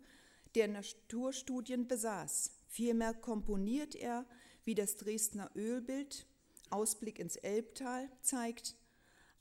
der 0.56 0.70
Naturstudien 0.70 1.90
besaß. 1.90 2.52
Vielmehr 2.70 3.14
komponiert 3.14 3.96
er, 3.96 4.26
wie 4.64 4.76
das 4.76 4.96
Dresdner 4.96 5.52
Ölbild 5.56 6.26
Ausblick 6.70 7.20
ins 7.20 7.36
Elbtal 7.36 8.10
zeigt, 8.22 8.78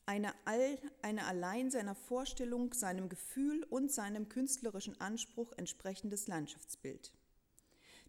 eine, 0.04 0.34
all, 0.44 0.76
eine 1.00 1.26
allein 1.26 1.70
seiner 1.70 1.94
Vorstellung, 1.94 2.72
seinem 2.72 3.08
Gefühl 3.08 3.62
und 3.70 3.92
seinem 3.92 4.28
künstlerischen 4.28 5.00
Anspruch 5.00 5.52
entsprechendes 5.56 6.26
Landschaftsbild. 6.26 7.12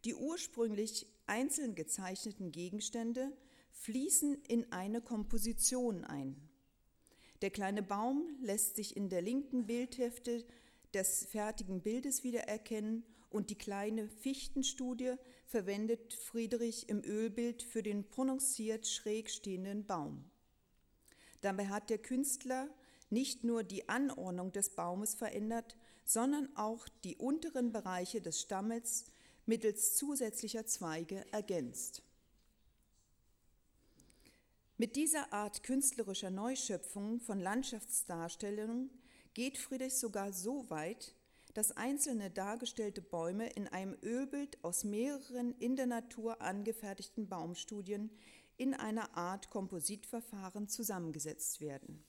Die 0.06 0.16
ursprünglich 0.16 1.06
einzeln 1.28 1.76
gezeichneten 1.76 2.52
Gegenstände 2.52 3.32
fließen 3.72 4.44
in 4.48 4.72
eine 4.72 5.02
Komposition 5.02 6.04
ein. 6.04 6.36
Der 7.42 7.50
kleine 7.50 7.82
Baum 7.82 8.38
lässt 8.42 8.76
sich 8.76 8.96
in 8.96 9.10
der 9.10 9.22
linken 9.22 9.66
Bildhälfte 9.66 10.46
des 10.94 11.26
fertigen 11.26 11.82
Bildes 11.82 12.24
wiedererkennen 12.24 13.04
und 13.30 13.50
die 13.50 13.58
kleine 13.58 14.10
Fichtenstudie 14.10 15.16
verwendet 15.46 16.14
Friedrich 16.14 16.90
im 16.90 17.04
Ölbild 17.04 17.64
für 17.64 17.82
den 17.82 18.08
prononciert 18.08 18.88
schräg 18.88 19.30
stehenden 19.30 19.86
Baum. 19.86 20.30
Dabei 21.42 21.68
hat 21.68 21.90
der 21.90 21.98
Künstler 21.98 22.70
nicht 23.10 23.44
nur 23.44 23.64
die 23.64 23.90
Anordnung 23.90 24.52
des 24.52 24.70
Baumes 24.76 25.16
verändert, 25.16 25.76
sondern 26.06 26.56
auch 26.56 26.88
die 27.04 27.16
unteren 27.16 27.72
Bereiche 27.72 28.22
des 28.22 28.42
Stammes 28.42 29.06
mittels 29.46 29.96
zusätzlicher 29.96 30.66
Zweige 30.66 31.26
ergänzt. 31.32 32.04
Mit 34.82 34.96
dieser 34.96 35.32
Art 35.32 35.62
künstlerischer 35.62 36.32
Neuschöpfung 36.32 37.20
von 37.20 37.40
Landschaftsdarstellungen 37.40 38.90
geht 39.36 39.60
Friedrich 39.60 39.94
sogar 39.94 40.34
so 40.34 40.72
weit, 40.72 41.14
dass 41.54 41.78
einzelne 41.78 42.32
dargestellte 42.32 43.00
Bäume 43.00 43.48
in 43.50 43.68
einem 43.68 43.96
Ölbild 44.02 44.58
aus 44.64 44.84
mehreren 44.84 45.54
in 45.60 45.76
der 45.76 45.86
Natur 45.86 46.42
angefertigten 46.42 47.30
Baumstudien 47.30 48.10
in 48.58 48.74
einer 48.74 49.16
Art 49.16 49.52
Kompositverfahren 49.52 50.68
zusammengesetzt 50.68 51.62
werden. 51.62 52.04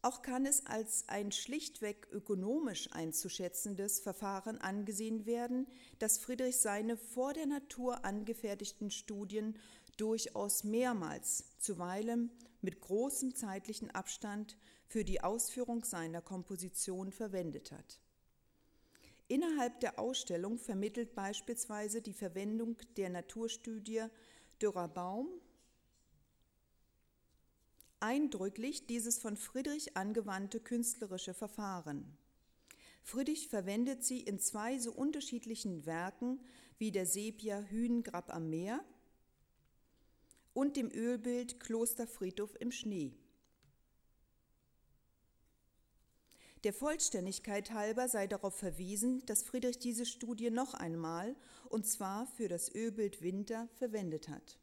Auch 0.00 0.22
kann 0.22 0.46
es 0.46 0.64
als 0.64 1.08
ein 1.08 1.32
schlichtweg 1.32 2.06
ökonomisch 2.12 2.88
einzuschätzendes 2.92 3.98
Verfahren 3.98 4.58
angesehen 4.58 5.26
werden, 5.26 5.66
dass 5.98 6.18
Friedrich 6.18 6.58
seine 6.58 6.96
vor 6.96 7.32
der 7.32 7.46
Natur 7.46 8.04
angefertigten 8.04 8.92
Studien 8.92 9.58
durchaus 10.00 10.64
mehrmals, 10.64 11.44
zuweilen 11.58 12.30
mit 12.62 12.80
großem 12.80 13.34
zeitlichen 13.34 13.90
Abstand 13.90 14.56
für 14.86 15.04
die 15.04 15.20
Ausführung 15.20 15.84
seiner 15.84 16.22
Komposition 16.22 17.12
verwendet 17.12 17.72
hat. 17.72 18.00
Innerhalb 19.28 19.80
der 19.80 19.98
Ausstellung 19.98 20.58
vermittelt 20.58 21.14
beispielsweise 21.14 22.00
die 22.00 22.14
Verwendung 22.14 22.76
der 22.96 23.10
Naturstudie 23.10 24.04
Dürrer 24.60 24.88
Baum 24.88 25.28
eindrücklich 28.00 28.86
dieses 28.86 29.18
von 29.18 29.36
Friedrich 29.36 29.96
angewandte 29.96 30.60
künstlerische 30.60 31.34
Verfahren. 31.34 32.16
Friedrich 33.02 33.48
verwendet 33.48 34.04
sie 34.04 34.20
in 34.20 34.38
zwei 34.38 34.78
so 34.78 34.92
unterschiedlichen 34.92 35.84
Werken 35.84 36.40
wie 36.78 36.92
der 36.92 37.06
Sepia 37.06 37.60
Hühngrab 37.60 38.32
am 38.32 38.50
Meer 38.50 38.80
und 40.58 40.76
dem 40.76 40.90
Ölbild 40.90 41.60
Klosterfriedhof 41.60 42.56
im 42.58 42.72
Schnee. 42.72 43.12
Der 46.64 46.72
Vollständigkeit 46.72 47.70
halber 47.70 48.08
sei 48.08 48.26
darauf 48.26 48.56
verwiesen, 48.56 49.24
dass 49.26 49.44
Friedrich 49.44 49.78
diese 49.78 50.04
Studie 50.04 50.50
noch 50.50 50.74
einmal, 50.74 51.36
und 51.68 51.86
zwar 51.86 52.26
für 52.26 52.48
das 52.48 52.74
Ölbild 52.74 53.22
Winter, 53.22 53.68
verwendet 53.76 54.28
hat. 54.28 54.58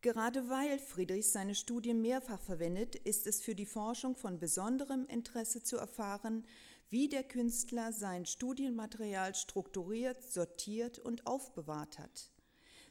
Gerade 0.00 0.48
weil 0.48 0.78
Friedrich 0.78 1.32
seine 1.32 1.56
Studie 1.56 1.94
mehrfach 1.94 2.40
verwendet, 2.40 2.94
ist 2.94 3.26
es 3.26 3.42
für 3.42 3.56
die 3.56 3.66
Forschung 3.66 4.14
von 4.14 4.38
besonderem 4.38 5.06
Interesse 5.06 5.64
zu 5.64 5.76
erfahren, 5.76 6.46
wie 6.88 7.08
der 7.08 7.24
Künstler 7.24 7.92
sein 7.92 8.26
Studienmaterial 8.26 9.34
strukturiert, 9.34 10.22
sortiert 10.22 11.00
und 11.00 11.26
aufbewahrt 11.26 11.98
hat 11.98 12.30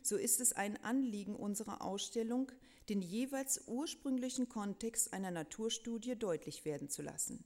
so 0.08 0.16
ist 0.16 0.40
es 0.40 0.54
ein 0.54 0.82
Anliegen 0.84 1.36
unserer 1.36 1.82
Ausstellung, 1.82 2.52
den 2.90 3.02
jeweils 3.02 3.68
ursprünglichen 3.68 4.48
Kontext 4.48 5.12
einer 5.12 5.32
Naturstudie 5.32 6.16
deutlich 6.16 6.64
werden 6.64 6.90
zu 6.90 7.02
lassen. 7.02 7.44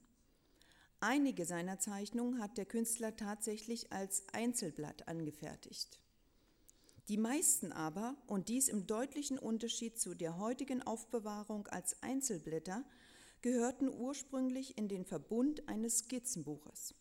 Einige 1.00 1.46
seiner 1.46 1.80
Zeichnungen 1.80 2.40
hat 2.40 2.60
der 2.60 2.66
Künstler 2.66 3.16
tatsächlich 3.16 3.92
als 3.92 4.24
Einzelblatt 4.34 5.08
angefertigt. 5.08 6.00
Die 7.08 7.18
meisten 7.18 7.72
aber, 7.72 8.16
und 8.28 8.50
dies 8.50 8.68
im 8.68 8.86
deutlichen 8.86 9.40
Unterschied 9.40 10.00
zu 10.00 10.14
der 10.14 10.38
heutigen 10.38 10.84
Aufbewahrung 10.84 11.66
als 11.68 12.02
Einzelblätter, 12.04 12.86
gehörten 13.42 13.90
ursprünglich 13.90 14.78
in 14.78 14.88
den 14.88 15.04
Verbund 15.04 15.68
eines 15.68 16.00
Skizzenbuches. 16.00 16.94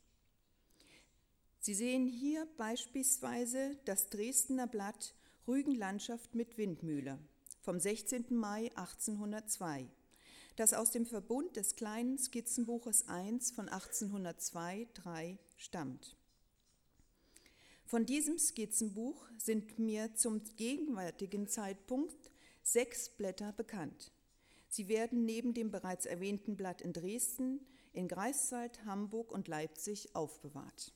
Sie 1.58 1.74
sehen 1.74 2.06
hier 2.06 2.48
beispielsweise 2.56 3.76
das 3.84 4.08
Dresdner 4.08 4.66
Blatt 4.66 5.14
Rügenlandschaft 5.50 6.36
mit 6.36 6.58
Windmühle 6.58 7.18
vom 7.60 7.80
16. 7.80 8.26
Mai 8.30 8.70
1802, 8.76 9.88
das 10.54 10.72
aus 10.72 10.92
dem 10.92 11.04
Verbund 11.04 11.56
des 11.56 11.74
kleinen 11.74 12.18
Skizzenbuches 12.18 13.08
1 13.08 13.50
von 13.50 13.68
1802-3 13.68 15.38
stammt. 15.56 16.16
Von 17.84 18.06
diesem 18.06 18.38
Skizzenbuch 18.38 19.26
sind 19.38 19.80
mir 19.80 20.14
zum 20.14 20.40
gegenwärtigen 20.56 21.48
Zeitpunkt 21.48 22.30
sechs 22.62 23.08
Blätter 23.08 23.52
bekannt. 23.52 24.12
Sie 24.68 24.86
werden 24.86 25.24
neben 25.24 25.52
dem 25.52 25.72
bereits 25.72 26.06
erwähnten 26.06 26.56
Blatt 26.56 26.80
in 26.80 26.92
Dresden, 26.92 27.58
in 27.92 28.06
Greifswald, 28.06 28.84
Hamburg 28.84 29.32
und 29.32 29.48
Leipzig 29.48 30.14
aufbewahrt. 30.14 30.92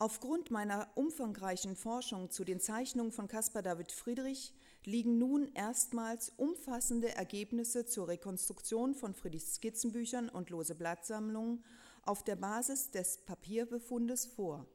Aufgrund 0.00 0.52
meiner 0.52 0.88
umfangreichen 0.94 1.74
Forschung 1.74 2.30
zu 2.30 2.44
den 2.44 2.60
Zeichnungen 2.60 3.10
von 3.10 3.26
Caspar 3.26 3.62
David 3.62 3.90
Friedrich 3.90 4.54
liegen 4.84 5.18
nun 5.18 5.52
erstmals 5.54 6.32
umfassende 6.36 7.16
Ergebnisse 7.16 7.84
zur 7.84 8.06
Rekonstruktion 8.06 8.94
von 8.94 9.12
Friedrichs 9.12 9.56
Skizzenbüchern 9.56 10.28
und 10.28 10.50
lose 10.50 10.76
Blattsammlungen 10.76 11.64
auf 12.02 12.22
der 12.22 12.36
Basis 12.36 12.92
des 12.92 13.18
Papierbefundes 13.18 14.26
vor. 14.26 14.68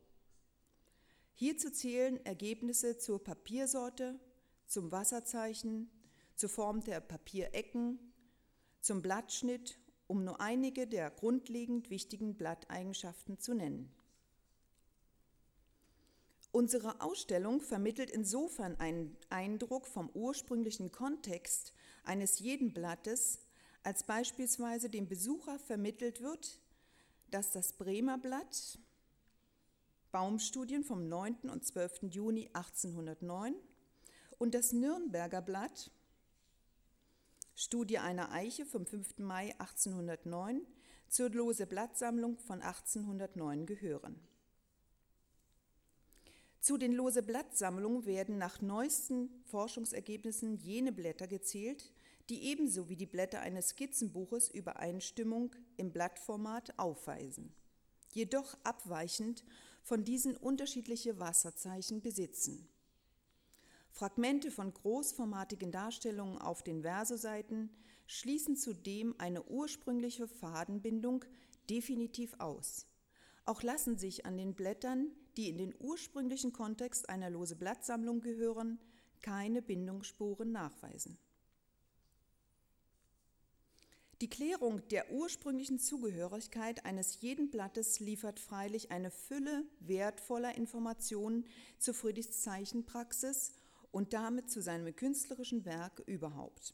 Hierzu 1.35 1.69
zählen 1.69 2.23
Ergebnisse 2.25 2.97
zur 2.97 3.23
Papiersorte, 3.23 4.19
zum 4.67 4.91
Wasserzeichen, 4.91 5.89
zur 6.35 6.49
Form 6.49 6.83
der 6.83 6.99
Papierecken, 6.99 7.97
zum 8.81 9.01
Blattschnitt, 9.01 9.79
um 10.07 10.25
nur 10.25 10.41
einige 10.41 10.85
der 10.85 11.09
grundlegend 11.11 11.89
wichtigen 11.89 12.35
Blatteigenschaften 12.35 13.39
zu 13.39 13.53
nennen. 13.53 13.89
Unsere 16.53 17.01
Ausstellung 17.01 17.61
vermittelt 17.61 18.11
insofern 18.11 18.79
einen 18.79 19.17
Eindruck 19.31 19.87
vom 19.87 20.11
ursprünglichen 20.11 20.91
Kontext 20.91 21.73
eines 22.03 22.37
jeden 22.37 22.73
Blattes, 22.73 23.39
als 23.81 24.03
beispielsweise 24.03 24.87
dem 24.87 25.07
Besucher 25.07 25.57
vermittelt 25.57 26.21
wird, 26.21 26.59
dass 27.31 27.53
das 27.53 27.73
Bremer 27.73 28.19
Blatt 28.19 28.77
Baumstudien 30.11 30.83
vom 30.83 31.09
9. 31.09 31.49
und 31.49 31.65
12. 31.65 32.03
Juni 32.11 32.51
1809 32.53 33.55
und 34.37 34.53
das 34.53 34.73
Nürnberger 34.73 35.41
Blatt 35.41 35.89
Studie 37.55 37.97
einer 37.97 38.31
Eiche 38.31 38.67
vom 38.67 38.85
5. 38.85 39.17
Mai 39.17 39.53
1809 39.57 40.61
zur 41.09 41.31
Lose 41.31 41.65
Blattsammlung 41.65 42.37
von 42.37 42.61
1809 42.61 43.65
gehören. 43.65 44.32
Zu 46.63 46.77
den 46.77 46.93
Lose 46.93 47.21
Blattsammlungen 47.21 48.05
werden 48.05 48.37
nach 48.37 48.61
neuesten 48.61 49.29
Forschungsergebnissen 49.43 50.55
jene 50.55 50.93
Blätter 50.93 51.27
gezählt, 51.27 51.91
die 52.29 52.41
ebenso 52.43 52.87
wie 52.87 52.95
die 52.95 53.05
Blätter 53.05 53.41
eines 53.41 53.71
Skizzenbuches 53.71 54.49
Übereinstimmung 54.49 55.53
im 55.75 55.91
Blattformat 55.91 56.79
aufweisen, 56.79 57.53
jedoch 58.13 58.55
abweichend 58.63 59.43
von 59.81 60.05
diesen 60.05 60.37
unterschiedliche 60.37 61.19
Wasserzeichen 61.19 62.01
besitzen. 62.01 62.69
Fragmente 63.91 64.49
von 64.49 64.73
großformatigen 64.73 65.69
Darstellungen 65.69 66.37
auf 66.37 66.63
den 66.63 66.83
Versoseiten 66.83 67.75
schließen 68.07 68.55
zudem 68.55 69.15
eine 69.17 69.43
ursprüngliche 69.43 70.29
Fadenbindung 70.29 71.25
definitiv 71.69 72.35
aus. 72.39 72.87
Auch 73.43 73.63
lassen 73.63 73.97
sich 73.97 74.25
an 74.25 74.37
den 74.37 74.55
Blättern, 74.55 75.11
die 75.37 75.49
in 75.49 75.57
den 75.57 75.75
ursprünglichen 75.79 76.53
Kontext 76.53 77.09
einer 77.09 77.29
lose 77.29 77.55
Blattsammlung 77.55 78.21
gehören, 78.21 78.79
keine 79.21 79.61
Bindungsspuren 79.61 80.51
nachweisen. 80.51 81.17
Die 84.21 84.29
Klärung 84.29 84.87
der 84.87 85.11
ursprünglichen 85.11 85.79
Zugehörigkeit 85.79 86.85
eines 86.85 87.19
jeden 87.19 87.49
Blattes 87.49 87.99
liefert 87.99 88.39
freilich 88.39 88.89
eine 88.89 89.11
Fülle 89.11 89.65
wertvoller 89.81 90.55
Informationen 90.55 91.45
zur 91.77 91.93
Friedrichs 91.93 92.41
Zeichenpraxis 92.41 93.51
und 93.91 94.13
damit 94.13 94.49
zu 94.49 94.61
seinem 94.61 94.95
künstlerischen 94.95 95.65
Werk 95.65 95.99
überhaupt. 96.05 96.73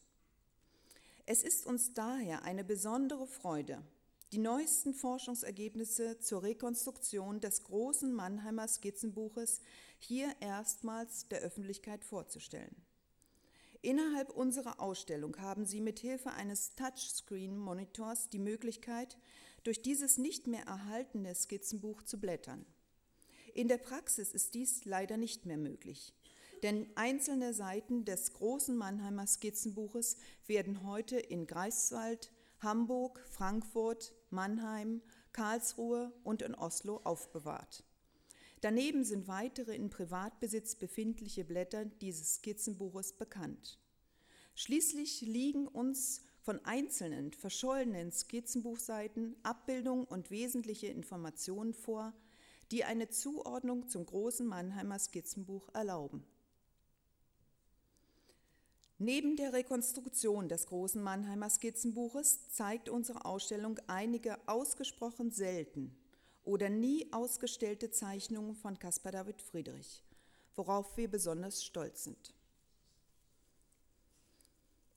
Es 1.25 1.43
ist 1.43 1.65
uns 1.65 1.93
daher 1.93 2.43
eine 2.43 2.63
besondere 2.63 3.25
Freude, 3.25 3.81
die 4.31 4.37
neuesten 4.37 4.93
Forschungsergebnisse 4.93 6.19
zur 6.19 6.43
Rekonstruktion 6.43 7.39
des 7.39 7.63
großen 7.63 8.13
Mannheimer 8.13 8.67
Skizzenbuches 8.67 9.61
hier 9.97 10.35
erstmals 10.39 11.27
der 11.29 11.39
Öffentlichkeit 11.39 12.05
vorzustellen. 12.05 12.75
Innerhalb 13.81 14.29
unserer 14.29 14.79
Ausstellung 14.79 15.37
haben 15.39 15.65
Sie 15.65 15.81
mit 15.81 15.99
Hilfe 15.99 16.31
eines 16.31 16.75
Touchscreen-Monitors 16.75 18.29
die 18.29 18.39
Möglichkeit, 18.39 19.17
durch 19.63 19.81
dieses 19.81 20.17
nicht 20.17 20.47
mehr 20.47 20.63
erhaltene 20.65 21.33
Skizzenbuch 21.33 22.03
zu 22.03 22.19
blättern. 22.19 22.65
In 23.53 23.67
der 23.67 23.77
Praxis 23.77 24.31
ist 24.31 24.53
dies 24.53 24.85
leider 24.85 25.17
nicht 25.17 25.45
mehr 25.45 25.57
möglich, 25.57 26.13
denn 26.61 26.87
einzelne 26.95 27.53
Seiten 27.53 28.05
des 28.05 28.33
großen 28.33 28.77
Mannheimer 28.77 29.25
Skizzenbuches 29.25 30.17
werden 30.45 30.83
heute 30.83 31.17
in 31.17 31.47
Greifswald, 31.47 32.31
Hamburg, 32.59 33.25
Frankfurt, 33.31 34.13
Mannheim, 34.31 35.01
Karlsruhe 35.31 36.11
und 36.23 36.41
in 36.41 36.55
Oslo 36.55 37.01
aufbewahrt. 37.03 37.83
Daneben 38.61 39.03
sind 39.05 39.27
weitere 39.27 39.75
in 39.75 39.89
Privatbesitz 39.89 40.75
befindliche 40.75 41.45
Blätter 41.45 41.85
dieses 41.85 42.35
Skizzenbuches 42.35 43.13
bekannt. 43.13 43.79
Schließlich 44.55 45.21
liegen 45.21 45.67
uns 45.67 46.21
von 46.41 46.63
einzelnen 46.65 47.31
verschollenen 47.31 48.11
Skizzenbuchseiten 48.11 49.37
Abbildungen 49.43 50.03
und 50.05 50.31
wesentliche 50.31 50.87
Informationen 50.87 51.73
vor, 51.73 52.13
die 52.71 52.83
eine 52.83 53.09
Zuordnung 53.09 53.87
zum 53.87 54.05
großen 54.05 54.45
Mannheimer 54.45 54.99
Skizzenbuch 54.99 55.69
erlauben. 55.73 56.25
Neben 59.01 59.37
der 59.37 59.53
Rekonstruktion 59.53 60.49
des 60.49 60.67
großen 60.67 61.01
Mannheimer 61.01 61.49
Skizzenbuches 61.49 62.49
zeigt 62.49 62.89
unsere 62.89 63.23
Ausstellung 63.23 63.79
einige 63.87 64.37
ausgesprochen 64.45 65.31
selten 65.31 65.95
oder 66.43 66.69
nie 66.69 67.07
ausgestellte 67.13 67.91
Zeichnungen 67.91 68.55
von 68.55 68.77
Caspar 68.77 69.13
David 69.13 69.41
Friedrich, 69.41 70.03
worauf 70.53 70.97
wir 70.97 71.09
besonders 71.09 71.63
stolz 71.63 72.03
sind. 72.03 72.33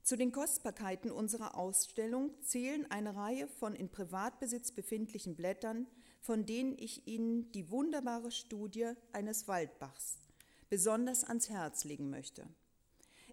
Zu 0.03 0.17
den 0.17 0.33
Kostbarkeiten 0.33 1.12
unserer 1.12 1.57
Ausstellung 1.57 2.33
zählen 2.43 2.91
eine 2.91 3.15
Reihe 3.15 3.47
von 3.47 3.77
in 3.77 3.88
Privatbesitz 3.88 4.73
befindlichen 4.73 5.37
Blättern, 5.37 5.87
von 6.21 6.45
denen 6.45 6.77
ich 6.77 7.07
Ihnen 7.07 7.53
die 7.53 7.71
wunderbare 7.71 8.33
Studie 8.33 8.95
eines 9.12 9.47
Waldbachs 9.47 10.19
besonders 10.69 11.23
ans 11.23 11.51
Herz 11.51 11.85
legen 11.85 12.11
möchte. 12.11 12.49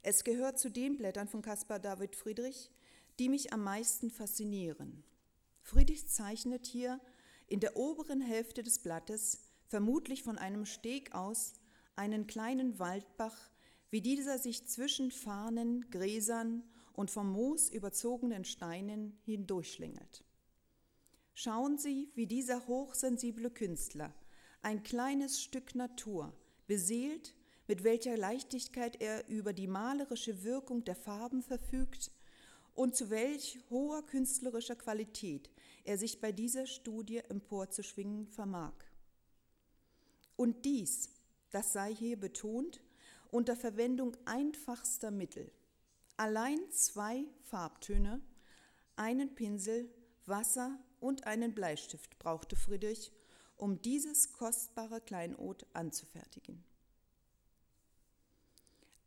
Es 0.02 0.24
gehört 0.24 0.58
zu 0.58 0.70
den 0.70 0.98
Blättern 0.98 1.28
von 1.28 1.42
Caspar 1.42 1.80
David 1.80 2.16
Friedrich, 2.16 2.72
die 3.20 3.28
mich 3.28 3.52
am 3.52 3.64
meisten 3.64 4.10
faszinieren. 4.10 5.04
Friedrich 5.62 6.08
zeichnet 6.08 6.66
hier 6.66 7.02
in 7.48 7.60
der 7.60 7.76
oberen 7.76 8.22
Hälfte 8.22 8.64
des 8.64 8.80
Blattes, 8.80 9.40
vermutlich 9.68 10.24
von 10.24 10.38
einem 10.38 10.66
Steg 10.66 11.14
aus, 11.14 11.54
einen 11.96 12.28
kleinen 12.28 12.80
Waldbach, 12.80 13.52
wie 13.90 14.02
dieser 14.02 14.38
sich 14.38 14.68
zwischen 14.68 15.12
Farnen, 15.12 15.90
Gräsern 15.90 16.64
und 16.94 17.12
vom 17.12 17.32
Moos 17.32 17.70
überzogenen 17.70 18.46
Steinen 18.46 19.18
hindurchschlingelt. 19.26 20.24
Schauen 21.34 21.78
Sie, 21.78 22.12
wie 22.16 22.28
dieser 22.28 22.68
hochsensible 22.68 23.50
Künstler 23.50 24.14
ein 24.62 24.84
kleines 24.84 25.42
Stück 25.42 25.76
Natur 25.76 26.34
beseelt 26.68 27.36
mit 27.70 27.84
welcher 27.84 28.18
Leichtigkeit 28.18 29.00
er 29.00 29.30
über 29.30 29.54
die 29.54 29.68
malerische 29.68 30.44
Wirkung 30.44 30.84
der 30.86 30.96
Farben 30.96 31.44
verfügt 31.44 32.12
und 32.74 32.96
zu 32.96 33.12
welch 33.12 33.60
hoher 33.70 34.04
künstlerischer 34.04 34.76
Qualität 34.76 35.52
er 35.84 36.00
sich 36.00 36.20
bei 36.20 36.32
dieser 36.32 36.66
Studie 36.66 37.20
emporzuschwingen 37.30 38.28
vermag. 38.28 38.74
Und 40.36 40.66
dies, 40.66 41.10
das 41.52 41.72
sei 41.72 41.94
hier 41.94 42.20
betont, 42.20 42.82
unter 43.30 43.56
Verwendung 43.56 44.18
einfachster 44.26 45.12
Mittel. 45.12 45.52
Allein 46.18 46.60
zwei 46.72 47.24
Farbtöne, 47.44 48.20
einen 48.96 49.36
Pinsel, 49.36 49.94
Wasser 50.26 50.80
und 51.00 51.28
einen 51.28 51.54
Bleistift 51.54 52.18
brauchte 52.18 52.56
Friedrich, 52.56 53.12
um 53.58 53.80
dieses 53.80 54.34
kostbare 54.34 55.02
Kleinod 55.02 55.68
anzufertigen. 55.74 56.64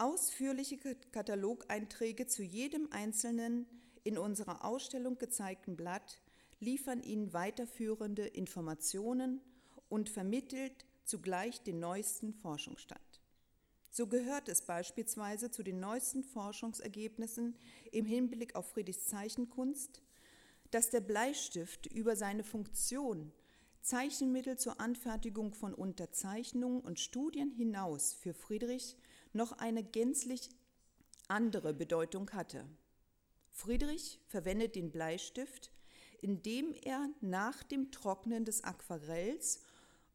Ausführliche 0.02 0.78
Katalogeinträge 1.12 2.26
zu 2.26 2.42
jedem 2.42 2.88
einzelnen 2.90 3.66
in 4.02 4.18
unserer 4.18 4.64
Ausstellung 4.64 5.16
gezeigten 5.16 5.76
Blatt 5.76 6.20
liefern 6.58 7.04
Ihnen 7.04 7.32
weiterführende 7.32 8.26
Informationen 8.26 9.40
und 9.88 10.08
vermittelt 10.08 10.86
zugleich 11.04 11.62
den 11.62 11.78
neuesten 11.78 12.34
Forschungsstand. 12.34 13.00
So 13.90 14.08
gehört 14.08 14.48
es 14.48 14.62
beispielsweise 14.62 15.52
zu 15.52 15.62
den 15.62 15.78
neuesten 15.78 16.24
Forschungsergebnissen 16.24 17.54
im 17.92 18.04
Hinblick 18.04 18.56
auf 18.56 18.72
Friedrichs 18.72 19.06
Zeichenkunst, 19.06 20.02
dass 20.72 20.90
der 20.90 21.00
Bleistift 21.00 21.86
über 21.86 22.16
seine 22.16 22.42
Funktion 22.42 23.30
Zeichenmittel 23.82 24.58
zur 24.58 24.80
Anfertigung 24.80 25.54
von 25.54 25.72
Unterzeichnungen 25.72 26.80
und 26.80 26.98
Studien 26.98 27.52
hinaus 27.52 28.14
für 28.14 28.34
Friedrich 28.34 28.96
noch 29.32 29.52
eine 29.52 29.82
gänzlich 29.82 30.50
andere 31.28 31.72
Bedeutung 31.74 32.30
hatte. 32.32 32.66
Friedrich 33.50 34.20
verwendet 34.26 34.74
den 34.74 34.90
Bleistift, 34.90 35.70
indem 36.20 36.72
er 36.82 37.08
nach 37.20 37.62
dem 37.62 37.90
Trocknen 37.90 38.44
des 38.44 38.64
Aquarells 38.64 39.60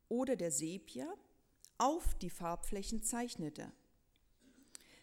oder 0.10 0.36
der 0.36 0.52
Sepia 0.52 1.08
auf 1.78 2.16
die 2.16 2.30
Farbflächen 2.30 3.04
zeichnete. 3.04 3.72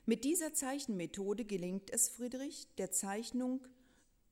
Mit 0.07 0.25
dieser 0.25 0.53
Zeichenmethode 0.53 1.45
gelingt 1.45 1.91
es 1.91 2.09
Friedrich, 2.09 2.67
der 2.77 2.91
Zeichnung 2.91 3.65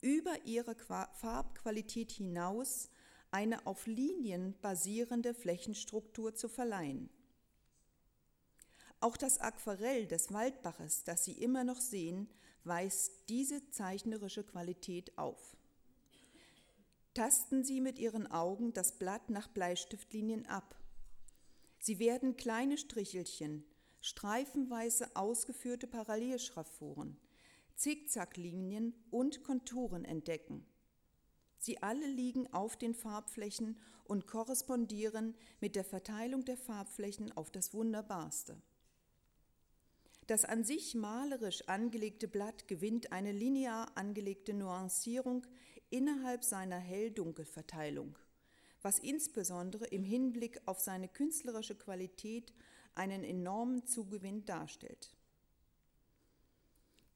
über 0.01 0.45
ihre 0.45 0.75
Farbqualität 0.75 2.13
hinaus 2.13 2.91
eine 3.31 3.67
auf 3.67 3.87
Linien 3.87 4.55
basierende 4.61 5.33
Flächenstruktur 5.33 6.35
zu 6.35 6.49
verleihen. 6.49 7.09
Auch 9.03 9.17
das 9.17 9.41
Aquarell 9.41 10.07
des 10.07 10.33
Waldbaches, 10.33 11.03
das 11.03 11.25
Sie 11.25 11.33
immer 11.33 11.65
noch 11.65 11.81
sehen, 11.81 12.29
weist 12.63 13.29
diese 13.29 13.69
zeichnerische 13.71 14.45
Qualität 14.45 15.19
auf. 15.19 15.57
Tasten 17.13 17.65
Sie 17.65 17.81
mit 17.81 17.99
Ihren 17.99 18.29
Augen 18.29 18.73
das 18.73 19.01
Blatt 19.01 19.29
nach 19.29 19.49
Bleistiftlinien 19.49 20.47
ab. 20.47 20.77
Sie 21.81 21.99
werden 21.99 22.37
kleine 22.37 22.79
Strichelchen, 22.79 23.65
streifenweise 24.01 25.17
ausgeführte 25.17 25.89
Parallelschraffuren, 25.89 27.17
Zickzacklinien 27.75 28.95
und 29.11 29.43
Konturen 29.43 30.05
entdecken. 30.05 30.65
Sie 31.59 31.83
alle 31.83 32.07
liegen 32.07 32.53
auf 32.55 32.77
den 32.77 32.95
Farbflächen 32.95 33.81
und 34.05 34.29
korrespondieren 34.29 35.35
mit 35.61 35.75
der 35.75 35.85
Verteilung 35.85 36.45
der 36.45 36.57
Farbflächen 36.57 37.37
auf 37.37 37.51
das 37.51 37.75
Wunderbarste. 37.75 38.63
Das 40.27 40.45
an 40.45 40.65
sich 40.65 40.95
malerisch 40.95 41.69
angelegte 41.69 42.29
Blatt 42.29 42.69
gewinnt 42.69 43.13
eine 43.13 43.33
linear 43.33 43.97
angelegte 43.97 44.55
Nuancierung 44.55 45.47
innerhalb 45.91 46.45
seiner 46.45 46.79
Hell-Dunkel-Verteilung, 46.79 48.17
was 48.83 48.99
insbesondere 48.99 49.87
im 49.87 50.05
Hinblick 50.05 50.61
auf 50.67 50.81
seine 50.81 51.09
künstlerische 51.09 51.75
Qualität 51.75 52.53
einen 52.95 53.25
enormen 53.25 53.87
Zugewinn 53.87 54.45
darstellt. 54.45 55.13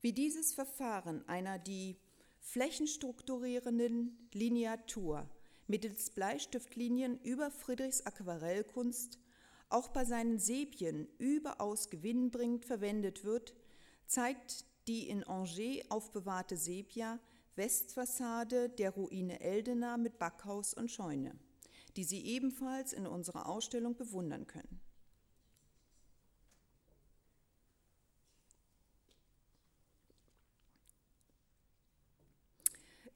Wie 0.01 0.13
dieses 0.13 0.53
Verfahren 0.53 1.27
einer 1.27 1.59
die 1.59 1.97
flächenstrukturierenden 2.39 4.29
Lineatur 4.33 5.29
mittels 5.67 6.09
Bleistiftlinien 6.11 7.19
über 7.23 7.51
Friedrichs 7.51 8.05
Aquarellkunst 8.05 9.19
auch 9.69 9.89
bei 9.89 10.05
seinen 10.05 10.39
Sepien 10.39 11.07
überaus 11.17 11.89
gewinnbringend 11.89 12.65
verwendet 12.65 13.23
wird, 13.23 13.53
zeigt 14.05 14.65
die 14.87 15.09
in 15.09 15.23
Angers 15.23 15.89
aufbewahrte 15.89 16.55
Sepia 16.55 17.19
Westfassade 17.55 18.69
der 18.69 18.91
Ruine 18.91 19.39
Eldena 19.39 19.97
mit 19.97 20.19
Backhaus 20.19 20.73
und 20.73 20.91
Scheune, 20.91 21.35
die 21.95 22.03
Sie 22.03 22.23
ebenfalls 22.23 22.93
in 22.93 23.07
unserer 23.07 23.47
Ausstellung 23.47 23.95
bewundern 23.95 24.45
können. 24.45 24.79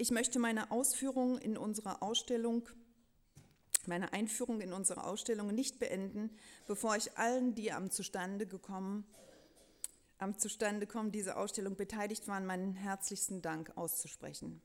Ich 0.01 0.09
möchte 0.09 0.39
meine 0.39 0.71
Ausführungen 0.71 1.37
in 1.37 1.55
unserer 1.55 2.01
Ausstellung, 2.01 2.67
meine 3.87 4.13
Einführung 4.13 4.61
in 4.61 4.73
unsere 4.73 5.03
Ausstellung 5.03 5.53
nicht 5.53 5.79
beenden, 5.79 6.29
bevor 6.67 6.95
ich 6.95 7.17
allen, 7.17 7.55
die 7.55 7.71
am 7.71 7.91
zustande 7.91 8.45
gekommen, 8.45 9.05
am 10.17 10.37
zustande 10.37 10.85
kommen 10.85 11.11
dieser 11.11 11.37
Ausstellung 11.37 11.75
beteiligt 11.75 12.27
waren, 12.27 12.45
meinen 12.45 12.75
herzlichsten 12.75 13.41
Dank 13.41 13.75
auszusprechen. 13.75 14.61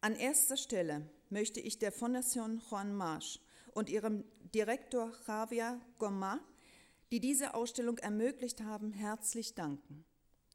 An 0.00 0.14
erster 0.14 0.56
Stelle 0.56 1.10
möchte 1.28 1.60
ich 1.60 1.78
der 1.78 1.92
Fondation 1.92 2.62
Juan 2.70 2.94
Marsch 2.94 3.38
und 3.74 3.90
ihrem 3.90 4.24
Direktor 4.54 5.12
Javier 5.26 5.80
Gomma, 5.98 6.40
die 7.10 7.20
diese 7.20 7.54
Ausstellung 7.54 7.98
ermöglicht 7.98 8.62
haben, 8.62 8.92
herzlich 8.92 9.54
danken. 9.54 10.04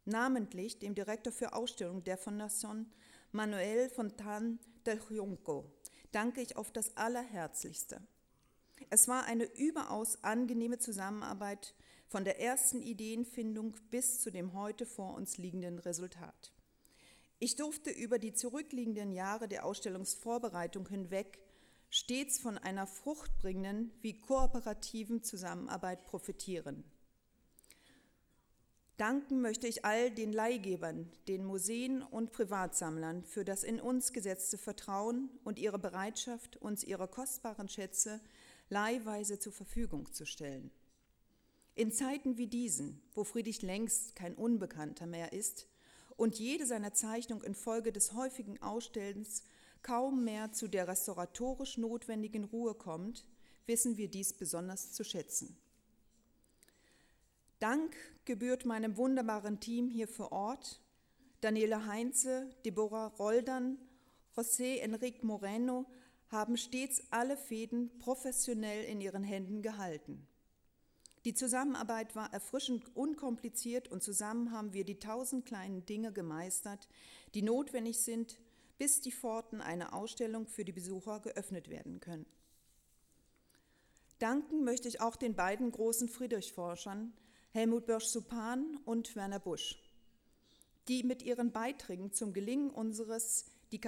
Namentlich 0.06 0.80
dem 0.80 0.96
Direktor 0.96 1.32
für 1.32 1.54
Ausstellung 1.54 2.04
der 2.04 2.18
Fondation 2.18 2.92
Manuel 3.32 3.90
Fontan 3.90 4.60
del 4.86 5.00
Junco 5.10 5.72
danke 6.14 6.42
ich 6.42 6.56
auf 6.56 6.72
das 6.72 6.96
Allerherzlichste. 6.96 8.02
Es 8.90 9.08
war 9.08 9.26
eine 9.26 9.46
überaus 9.46 10.24
angenehme 10.24 10.78
Zusammenarbeit 10.78 11.76
von 12.08 12.24
der 12.24 12.40
ersten 12.40 12.82
Ideenfindung 12.82 13.76
bis 13.90 14.22
zu 14.22 14.32
dem 14.32 14.54
heute 14.54 14.86
vor 14.86 15.16
uns 15.16 15.38
liegenden 15.38 15.80
Resultat. 15.80 16.54
Ich 17.40 17.56
durfte 17.56 17.90
über 17.90 18.20
die 18.20 18.34
zurückliegenden 18.34 19.12
Jahre 19.12 19.48
der 19.48 19.66
Ausstellungsvorbereitung 19.66 20.88
hinweg 20.88 21.40
stets 21.90 22.40
von 22.40 22.58
einer 22.58 22.88
fruchtbringenden 22.88 23.92
wie 24.02 24.22
kooperativen 24.22 25.24
Zusammenarbeit 25.24 26.06
profitieren. 26.06 26.84
Danken 28.98 29.42
möchte 29.42 29.66
ich 29.66 29.86
all 29.86 30.12
den 30.12 30.32
Leihgebern, 30.32 31.10
den 31.28 31.46
Museen 31.46 32.04
und 32.04 32.32
Privatsammlern 32.32 33.24
für 33.24 33.44
das 33.44 33.64
in 33.64 33.82
uns 33.82 34.14
gesetzte 34.14 34.60
Vertrauen 34.60 35.32
und 35.44 35.58
ihre 35.58 35.80
Bereitschaft, 35.80 36.58
uns 36.58 36.84
ihre 36.84 37.08
kostbaren 37.08 37.68
Schätze 37.68 38.22
leihweise 38.70 39.40
zur 39.40 39.52
Verfügung 39.52 40.14
zu 40.14 40.26
stellen. 40.26 40.72
In 41.74 41.92
Zeiten 41.92 42.38
wie 42.38 42.46
diesen, 42.46 43.02
wo 43.16 43.24
Friedrich 43.24 43.64
längst 43.64 44.16
kein 44.16 44.36
Unbekannter 44.36 45.08
mehr 45.08 45.34
ist 45.34 45.68
und 46.16 46.38
jede 46.38 46.68
seiner 46.68 46.94
Zeichnung 46.94 47.42
infolge 47.42 47.92
des 47.92 48.14
häufigen 48.14 48.62
Ausstellens 48.62 49.42
kaum 49.82 50.24
mehr 50.24 50.52
zu 50.52 50.68
der 50.68 50.88
restauratorisch 50.88 51.80
notwendigen 51.80 52.44
Ruhe 52.44 52.76
kommt, 52.76 53.26
wissen 53.66 53.98
wir 53.98 54.08
dies 54.08 54.34
besonders 54.34 54.92
zu 54.94 55.04
schätzen. 55.04 55.58
Dank 57.64 57.96
gebührt 58.26 58.66
meinem 58.66 58.98
wunderbaren 58.98 59.62
Team 59.62 59.88
hier 59.88 60.10
vor 60.10 60.34
Ort, 60.34 60.82
Daniela 61.40 61.86
Heinze, 61.86 62.50
Deborah 62.66 63.08
Roldan, 63.18 63.78
José 64.36 64.80
Enrique 64.80 65.24
Moreno 65.24 65.86
haben 66.28 66.58
stets 66.58 67.02
alle 67.10 67.38
Fäden 67.38 67.90
professionell 68.00 68.84
in 68.84 69.00
ihren 69.00 69.24
Händen 69.24 69.62
gehalten. 69.62 70.28
Die 71.24 71.34
Zusammenarbeit 71.34 72.18
war 72.18 72.34
erfrischend 72.34 72.98
unkompliziert 72.98 73.88
und 73.88 74.04
zusammen 74.04 74.52
haben 74.52 74.74
wir 74.74 74.84
die 74.84 75.00
tausend 75.00 75.46
kleinen 75.46 75.86
Dinge 75.86 76.12
gemeistert, 76.12 76.90
die 77.34 77.44
notwendig 77.44 77.98
sind, 78.02 78.42
bis 78.78 79.00
die 79.00 79.14
Pforten 79.14 79.62
einer 79.62 79.94
Ausstellung 79.94 80.48
für 80.48 80.66
die 80.66 80.74
Besucher 80.74 81.22
geöffnet 81.22 81.70
werden 81.70 82.02
können. 82.02 82.26
Danken 84.20 84.66
möchte 84.66 84.90
ich 84.90 85.00
auch 85.00 85.16
den 85.16 85.34
beiden 85.34 85.72
großen 85.72 86.10
Friedrich-Forschern, 86.10 87.14
Helmut 87.56 87.86
Börsch-Supan 87.86 88.80
und 88.84 89.16
Werner 89.16 89.38
Busch, 89.38 89.78
die 90.88 91.04
mit 91.04 91.22
ihren 91.22 91.52
Beiträgen 91.52 92.12
zum 92.12 92.34
Gelingen 92.34 92.72
unseres 92.72 93.46
die, 93.72 93.80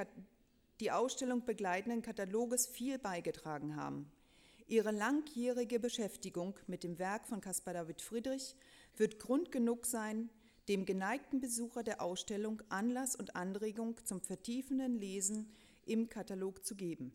die 0.80 0.91
Ausstellung 0.91 1.45
begleitenden 1.45 2.03
Kataloges 2.03 2.68
viel 2.68 2.99
beigetragen 2.99 3.76
haben. 3.76 4.11
Ihre 4.68 4.91
langjährige 4.91 5.80
Beschäftigung 5.80 6.53
mit 6.68 6.84
dem 6.84 6.99
Werk 6.99 7.26
von 7.26 7.41
Caspar 7.41 7.74
David 7.74 8.03
Friedrich 8.03 8.53
wird 8.97 9.18
Grund 9.18 9.51
genug 9.51 9.88
sein, 9.88 10.30
dem 10.68 10.86
geneigten 10.86 11.39
Besucher 11.39 11.82
der 11.82 12.03
Ausstellung 12.03 12.61
Anlass 12.70 13.16
und 13.16 13.36
Anregung 13.36 13.97
zum 14.05 14.22
vertiefenden 14.22 14.93
Lesen 14.93 15.51
im 15.88 16.07
Katalog 16.07 16.63
zu 16.63 16.76
geben. 16.76 17.13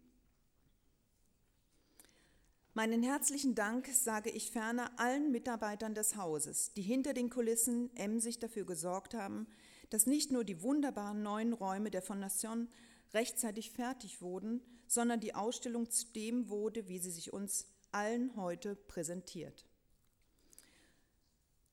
Meinen 2.73 3.03
herzlichen 3.03 3.57
Dank 3.57 3.89
sage 3.89 4.31
ich 4.31 4.53
ferner 4.53 4.93
allen 4.97 5.33
Mitarbeitern 5.33 5.93
des 5.93 6.15
Hauses, 6.15 6.73
die 6.75 6.83
hinter 6.83 7.15
den 7.15 7.29
Kulissen 7.29 7.91
emsig 7.97 8.39
dafür 8.39 8.65
gesorgt 8.65 9.13
haben, 9.13 9.49
dass 9.91 10.07
nicht 10.07 10.31
nur 10.31 10.45
die 10.45 10.63
wunderbaren 10.63 11.21
neuen 11.21 11.53
Räume 11.53 11.91
der 11.91 12.01
Fondation 12.01 12.69
rechtzeitig 13.13 13.73
fertig 13.73 14.23
wurden, 14.23 14.63
sondern 14.87 15.19
die 15.19 15.35
Ausstellung 15.35 15.91
zu 15.91 16.07
dem 16.13 16.49
wurde, 16.49 16.87
wie 16.87 17.01
sie 17.01 17.11
sich 17.11 17.33
uns 17.33 17.67
allen 17.91 18.37
heute 18.37 18.77
präsentiert. 18.77 19.67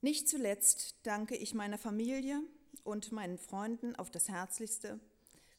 Nicht 0.02 0.28
zuletzt 0.28 0.96
danke 1.04 1.36
ich 1.36 1.54
meiner 1.54 1.78
Familie 1.78 2.42
und 2.84 3.12
meinen 3.12 3.38
Freunden 3.38 3.96
auf 3.96 4.10
das 4.10 4.30
Herzlichste 4.30 5.00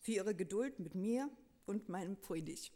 für 0.01 0.13
ihre 0.13 0.35
Geduld 0.35 0.81
mit 0.81 0.97
mir 0.97 1.31
und 1.65 1.89
meinem 1.89 2.17
Friedrich. 2.17 2.73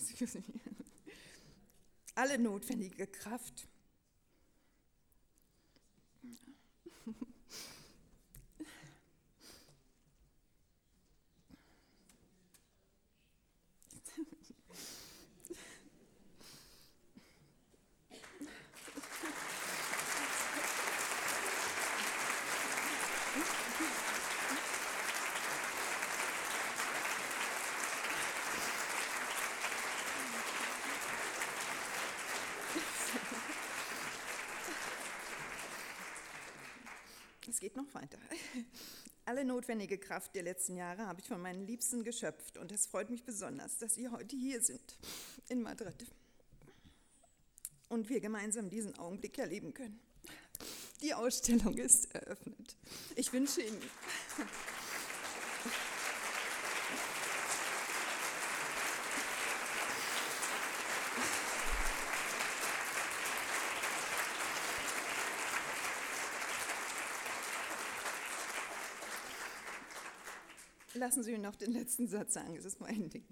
alle 2.14 2.38
notwendige 2.38 3.06
Kraft. 3.06 3.68
Geht 37.60 37.76
noch 37.76 37.92
weiter. 37.94 38.18
Alle 39.26 39.44
notwendige 39.44 39.98
Kraft 39.98 40.34
der 40.34 40.42
letzten 40.42 40.76
Jahre 40.76 41.06
habe 41.06 41.20
ich 41.20 41.28
von 41.28 41.40
meinen 41.40 41.66
Liebsten 41.66 42.02
geschöpft 42.02 42.56
und 42.56 42.72
es 42.72 42.86
freut 42.86 43.10
mich 43.10 43.22
besonders, 43.22 43.78
dass 43.78 43.94
Sie 43.94 44.08
heute 44.08 44.34
hier 44.34 44.60
sind, 44.60 44.98
in 45.48 45.62
Madrid. 45.62 46.06
Und 47.88 48.08
wir 48.08 48.20
gemeinsam 48.20 48.70
diesen 48.70 48.98
Augenblick 48.98 49.38
erleben 49.38 49.74
können. 49.74 50.00
Die 51.02 51.14
Ausstellung 51.14 51.76
ist 51.78 52.14
eröffnet. 52.14 52.76
Ich 53.14 53.32
wünsche 53.32 53.62
Ihnen. 53.62 53.80
Lassen 71.00 71.22
Sie 71.22 71.32
mir 71.32 71.38
noch 71.38 71.56
den 71.56 71.72
letzten 71.72 72.08
Satz 72.08 72.34
sagen, 72.34 72.54
es 72.56 72.66
ist 72.66 72.78
mein 72.78 73.08
Ding. 73.08 73.24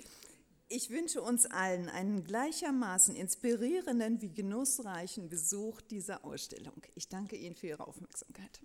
Ich 0.69 0.89
wünsche 0.89 1.21
uns 1.21 1.45
allen 1.45 1.91
einen 1.91 2.25
gleichermaßen 2.25 3.15
inspirierenden 3.15 4.23
wie 4.23 4.33
genussreichen 4.33 5.29
Besuch 5.29 5.83
dieser 5.83 6.25
Ausstellung. 6.25 6.81
Ich 6.95 7.11
danke 7.11 7.37
Ihnen 7.37 7.55
für 7.55 7.67
Ihre 7.67 7.87
Aufmerksamkeit. 7.87 8.63